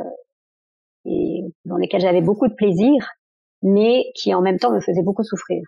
dans 1.64 1.76
lesquels 1.76 2.00
j'avais 2.00 2.22
beaucoup 2.22 2.48
de 2.48 2.54
plaisir, 2.54 3.10
mais 3.62 4.04
qui 4.14 4.34
en 4.34 4.42
même 4.42 4.58
temps 4.58 4.72
me 4.72 4.80
faisait 4.80 5.02
beaucoup 5.02 5.22
souffrir. 5.22 5.62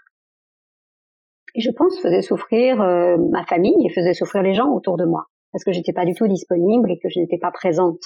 Et 1.54 1.60
je 1.60 1.70
pense 1.70 1.98
faisait 2.00 2.22
souffrir 2.22 2.76
ma 2.78 3.44
famille 3.46 3.86
et 3.86 3.90
faisait 3.90 4.12
souffrir 4.12 4.42
les 4.42 4.52
gens 4.52 4.70
autour 4.70 4.98
de 4.98 5.06
moi 5.06 5.26
parce 5.52 5.64
que 5.64 5.72
j'étais 5.72 5.92
pas 5.92 6.04
du 6.04 6.14
tout 6.14 6.28
disponible 6.28 6.90
et 6.90 6.98
que 6.98 7.08
je 7.08 7.20
n'étais 7.20 7.38
pas 7.38 7.50
présente. 7.50 8.00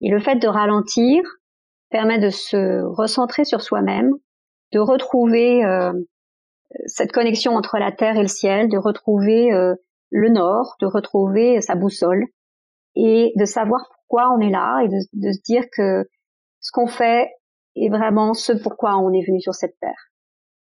Et 0.00 0.10
le 0.10 0.20
fait 0.20 0.36
de 0.36 0.48
ralentir 0.48 1.22
permet 1.90 2.18
de 2.18 2.30
se 2.30 2.82
recentrer 2.82 3.44
sur 3.44 3.62
soi-même, 3.62 4.10
de 4.72 4.80
retrouver 4.80 5.64
euh, 5.64 5.92
cette 6.86 7.12
connexion 7.12 7.52
entre 7.52 7.78
la 7.78 7.92
terre 7.92 8.16
et 8.16 8.22
le 8.22 8.28
ciel, 8.28 8.68
de 8.68 8.78
retrouver 8.78 9.52
euh, 9.52 9.74
le 10.10 10.28
nord, 10.30 10.76
de 10.80 10.86
retrouver 10.86 11.60
sa 11.60 11.74
boussole 11.74 12.24
et 12.94 13.32
de 13.36 13.44
savoir 13.44 13.88
pourquoi 13.94 14.34
on 14.34 14.40
est 14.40 14.50
là 14.50 14.82
et 14.84 14.88
de, 14.88 14.98
de 15.12 15.32
se 15.32 15.40
dire 15.42 15.64
que 15.72 16.08
ce 16.60 16.70
qu'on 16.72 16.86
fait 16.86 17.30
est 17.76 17.88
vraiment 17.88 18.34
ce 18.34 18.52
pourquoi 18.52 18.98
on 18.98 19.12
est 19.12 19.26
venu 19.26 19.40
sur 19.40 19.54
cette 19.54 19.78
terre. 19.80 20.10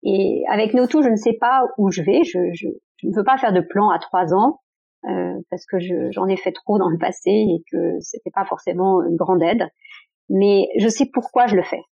Et 0.03 0.45
avec 0.51 0.73
nous 0.75 0.87
tous, 0.87 1.03
je 1.03 1.09
ne 1.09 1.17
sais 1.17 1.37
pas 1.41 1.63
où 1.79 1.91
je 1.91 2.03
vais, 2.03 2.23
je, 2.25 2.39
je, 2.53 2.69
je 2.97 3.07
ne 3.07 3.15
peux 3.15 3.25
pas 3.25 3.39
faire 3.39 3.53
de 3.53 3.61
plan 3.61 3.91
à 3.91 3.99
trois 3.99 4.35
ans, 4.35 4.61
parce 5.51 5.65
que 5.67 5.79
j'en 6.11 6.27
ai 6.27 6.37
fait 6.37 6.53
trop 6.53 6.79
dans 6.79 6.89
le 6.89 6.99
passé 6.99 7.31
et 7.31 7.63
que 7.71 8.01
c'était 8.01 8.31
pas 8.31 8.45
forcément 8.45 9.03
une 9.03 9.17
grande 9.17 9.43
aide. 9.43 9.69
Mais 10.29 10.69
je 10.79 10.89
sais 10.89 11.07
pourquoi 11.13 11.47
je 11.47 11.57
le 11.57 11.63
fais. 11.63 11.83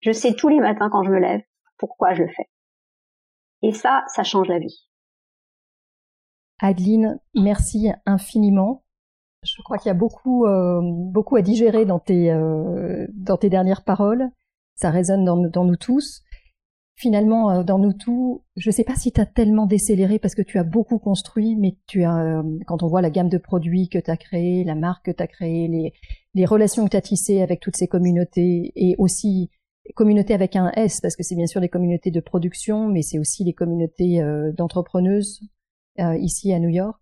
Je 0.00 0.12
sais 0.12 0.34
tous 0.34 0.48
les 0.48 0.60
matins 0.60 0.88
quand 0.90 1.02
je 1.02 1.10
me 1.10 1.18
lève 1.18 1.40
pourquoi 1.78 2.14
je 2.14 2.22
le 2.22 2.28
fais. 2.28 2.48
Et 3.62 3.72
ça, 3.72 4.04
ça 4.08 4.22
change 4.22 4.48
la 4.48 4.58
vie. 4.58 4.88
Adeline, 6.60 7.18
merci 7.34 7.90
infiniment. 8.06 8.84
Je 9.42 9.60
crois 9.62 9.78
qu'il 9.78 9.88
y 9.88 9.90
a 9.90 9.98
beaucoup, 9.98 10.46
euh, 10.46 10.80
beaucoup 10.82 11.36
à 11.36 11.42
digérer 11.42 11.84
dans 11.84 11.98
tes, 11.98 12.30
euh, 12.30 13.06
dans 13.12 13.36
tes 13.36 13.50
dernières 13.50 13.84
paroles. 13.84 14.30
Ça 14.74 14.90
résonne 14.90 15.24
dans, 15.24 15.36
dans 15.36 15.64
nous 15.64 15.76
tous 15.76 16.22
finalement, 16.96 17.50
euh, 17.50 17.62
dans 17.62 17.78
nous 17.78 17.92
tous, 17.92 18.42
je 18.56 18.68
ne 18.68 18.72
sais 18.72 18.84
pas 18.84 18.94
si 18.94 19.12
tu 19.12 19.20
as 19.20 19.26
tellement 19.26 19.66
décéléré 19.66 20.18
parce 20.18 20.34
que 20.34 20.42
tu 20.42 20.58
as 20.58 20.64
beaucoup 20.64 20.98
construit, 20.98 21.56
mais 21.56 21.76
tu 21.86 22.04
as, 22.04 22.38
euh, 22.38 22.42
quand 22.66 22.82
on 22.82 22.86
voit 22.86 23.02
la 23.02 23.10
gamme 23.10 23.28
de 23.28 23.38
produits 23.38 23.88
que 23.88 23.98
tu 23.98 24.10
as 24.10 24.16
créé, 24.16 24.64
la 24.64 24.74
marque 24.74 25.06
que 25.06 25.10
tu 25.10 25.22
as 25.22 25.26
créée, 25.26 25.68
les, 25.68 25.92
les 26.34 26.44
relations 26.44 26.84
que 26.84 26.90
tu 26.90 26.96
as 26.96 27.02
tissées 27.02 27.42
avec 27.42 27.60
toutes 27.60 27.76
ces 27.76 27.88
communautés 27.88 28.72
et 28.76 28.94
aussi 28.98 29.50
communautés 29.94 30.32
avec 30.32 30.56
un 30.56 30.70
S 30.76 31.00
parce 31.02 31.14
que 31.14 31.22
c'est 31.22 31.34
bien 31.34 31.46
sûr 31.46 31.60
les 31.60 31.68
communautés 31.68 32.10
de 32.10 32.20
production, 32.20 32.88
mais 32.88 33.02
c'est 33.02 33.18
aussi 33.18 33.44
les 33.44 33.52
communautés 33.52 34.22
euh, 34.22 34.52
d'entrepreneuses 34.52 35.40
ici 36.18 36.52
à 36.52 36.58
New 36.58 36.70
York. 36.70 36.98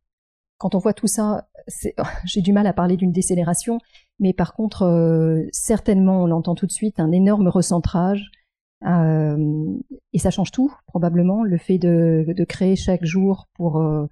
Quand 0.59 0.74
on 0.74 0.78
voit 0.78 0.92
tout 0.92 1.07
ça, 1.07 1.48
j'ai 2.24 2.42
du 2.42 2.52
mal 2.52 2.66
à 2.66 2.74
parler 2.74 2.96
d'une 2.96 3.12
décélération, 3.12 3.78
mais 4.18 4.35
par 4.35 4.52
contre, 4.52 5.46
certainement, 5.50 6.24
on 6.24 6.26
l'entend 6.26 6.55
tout 6.55 6.66
de 6.66 6.72
suite, 6.72 7.00
un 7.00 7.11
énorme 7.11 7.48
recentrage, 7.48 8.31
euh, 8.31 8.41
et 8.85 10.18
ça 10.18 10.31
change 10.31 10.51
tout, 10.51 10.73
probablement, 10.87 11.42
le 11.45 11.59
fait 11.59 11.79
de, 11.79 12.45
créer 12.49 12.77
chaque 12.77 13.05
jour 13.05 13.49
pour 13.55 13.79
euh, 13.79 14.07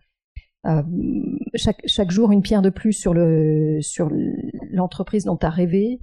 euh, 0.67 0.83
chaque, 1.55 1.83
chaque 1.87 2.11
jour 2.11 2.33
une 2.33 2.43
pierre 2.43 2.63
de 2.63 2.71
plus 2.71 2.93
sur 2.93 3.15
le 3.15 3.79
sur 3.81 4.11
l'entreprise 4.71 5.25
dont 5.25 5.37
tu 5.37 5.47
as 5.47 5.51
rêvé 5.51 6.01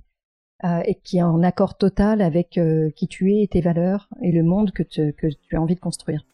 euh, 0.64 0.82
et 0.86 0.96
qui 0.96 1.18
est 1.18 1.24
en 1.24 1.44
accord 1.44 1.78
total 1.78 2.22
avec 2.22 2.58
euh, 2.58 2.90
qui 2.96 3.08
tu 3.08 3.32
es 3.34 3.44
et 3.44 3.48
tes 3.48 3.62
valeurs 3.62 4.10
et 4.24 4.32
le 4.32 4.42
monde 4.42 4.72
que, 4.72 4.82
que 4.84 5.28
tu 5.28 5.56
as 5.56 5.62
envie 5.62 5.76
de 5.76 5.80
construire. 5.80 6.26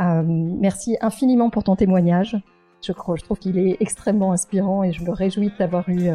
Euh, 0.00 0.22
merci 0.26 0.98
infiniment 1.00 1.48
pour 1.48 1.64
ton 1.64 1.76
témoignage. 1.76 2.36
Je, 2.82 2.92
je 2.92 3.24
trouve 3.24 3.38
qu'il 3.38 3.58
est 3.58 3.78
extrêmement 3.80 4.32
inspirant 4.32 4.82
et 4.82 4.92
je 4.92 5.02
me 5.02 5.10
réjouis 5.10 5.48
de 5.48 5.56
t'avoir 5.56 5.88
eu 5.88 6.08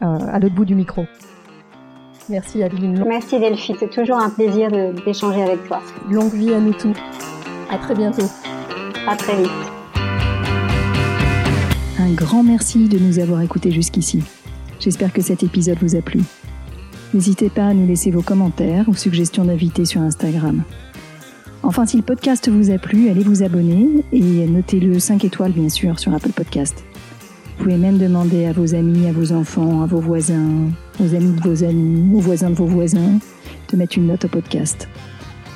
à 0.00 0.38
l'autre 0.38 0.54
bout 0.54 0.64
du 0.64 0.74
micro. 0.74 1.04
Merci 2.30 2.62
Adeline. 2.62 3.04
Merci 3.06 3.38
Delphine, 3.38 3.76
c'est 3.78 3.90
toujours 3.90 4.18
un 4.18 4.30
plaisir 4.30 4.70
d'échanger 5.04 5.42
avec 5.42 5.66
toi. 5.66 5.80
Longue 6.10 6.34
vie 6.34 6.52
à 6.52 6.60
nous 6.60 6.74
tous. 6.74 6.96
À 7.70 7.78
très 7.78 7.94
bientôt. 7.94 8.26
À 9.06 9.16
très 9.16 9.36
vite. 9.42 9.50
Un 11.98 12.12
grand 12.12 12.42
merci 12.42 12.88
de 12.88 12.98
nous 12.98 13.18
avoir 13.18 13.40
écoutés 13.42 13.70
jusqu'ici. 13.70 14.22
J'espère 14.78 15.12
que 15.12 15.22
cet 15.22 15.42
épisode 15.42 15.78
vous 15.80 15.96
a 15.96 16.02
plu. 16.02 16.20
N'hésitez 17.14 17.48
pas 17.48 17.66
à 17.66 17.74
nous 17.74 17.86
laisser 17.86 18.10
vos 18.10 18.22
commentaires 18.22 18.84
ou 18.88 18.94
suggestions 18.94 19.44
d'invités 19.44 19.86
sur 19.86 20.02
Instagram. 20.02 20.62
Enfin, 21.62 21.86
si 21.86 21.96
le 21.96 22.02
podcast 22.02 22.48
vous 22.48 22.70
a 22.70 22.78
plu, 22.78 23.08
allez 23.08 23.22
vous 23.22 23.42
abonner 23.42 24.04
et 24.12 24.46
notez-le 24.46 24.98
5 24.98 25.24
étoiles 25.24 25.52
bien 25.52 25.68
sûr 25.68 25.98
sur 25.98 26.14
Apple 26.14 26.32
Podcast. 26.32 26.84
Vous 27.58 27.64
pouvez 27.64 27.76
même 27.76 27.98
demander 27.98 28.46
à 28.46 28.52
vos 28.52 28.76
amis, 28.76 29.08
à 29.08 29.12
vos 29.12 29.32
enfants, 29.32 29.82
à 29.82 29.86
vos 29.86 29.98
voisins, 29.98 30.70
aux 31.00 31.14
amis 31.14 31.32
de 31.32 31.40
vos 31.40 31.64
amis, 31.64 32.14
aux 32.14 32.20
voisins 32.20 32.50
de 32.50 32.54
vos 32.54 32.66
voisins, 32.66 33.18
de 33.72 33.76
mettre 33.76 33.98
une 33.98 34.06
note 34.06 34.26
au 34.26 34.28
podcast. 34.28 34.88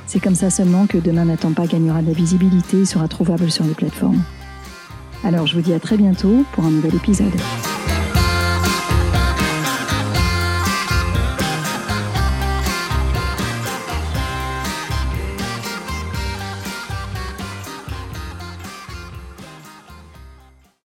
C'est 0.07 0.18
comme 0.18 0.34
ça 0.34 0.50
seulement 0.50 0.86
que 0.86 0.98
Demain 0.98 1.26
n'attend 1.26 1.53
pas 1.53 1.66
gagnera 1.66 2.03
de 2.03 2.09
la 2.09 2.12
visibilité 2.12 2.80
et 2.80 2.84
sera 2.86 3.07
trouvable 3.07 3.53
sur 3.53 3.64
les 3.64 3.74
plateformes. 3.74 4.20
Alors 5.22 5.46
je 5.46 5.55
vous 5.55 5.62
dis 5.62 5.72
à 5.72 5.78
très 5.78 5.96
bientôt 5.96 6.44
pour 6.53 6.64
un 6.64 6.70
nouvel 6.70 6.96
épisode. 6.96 7.32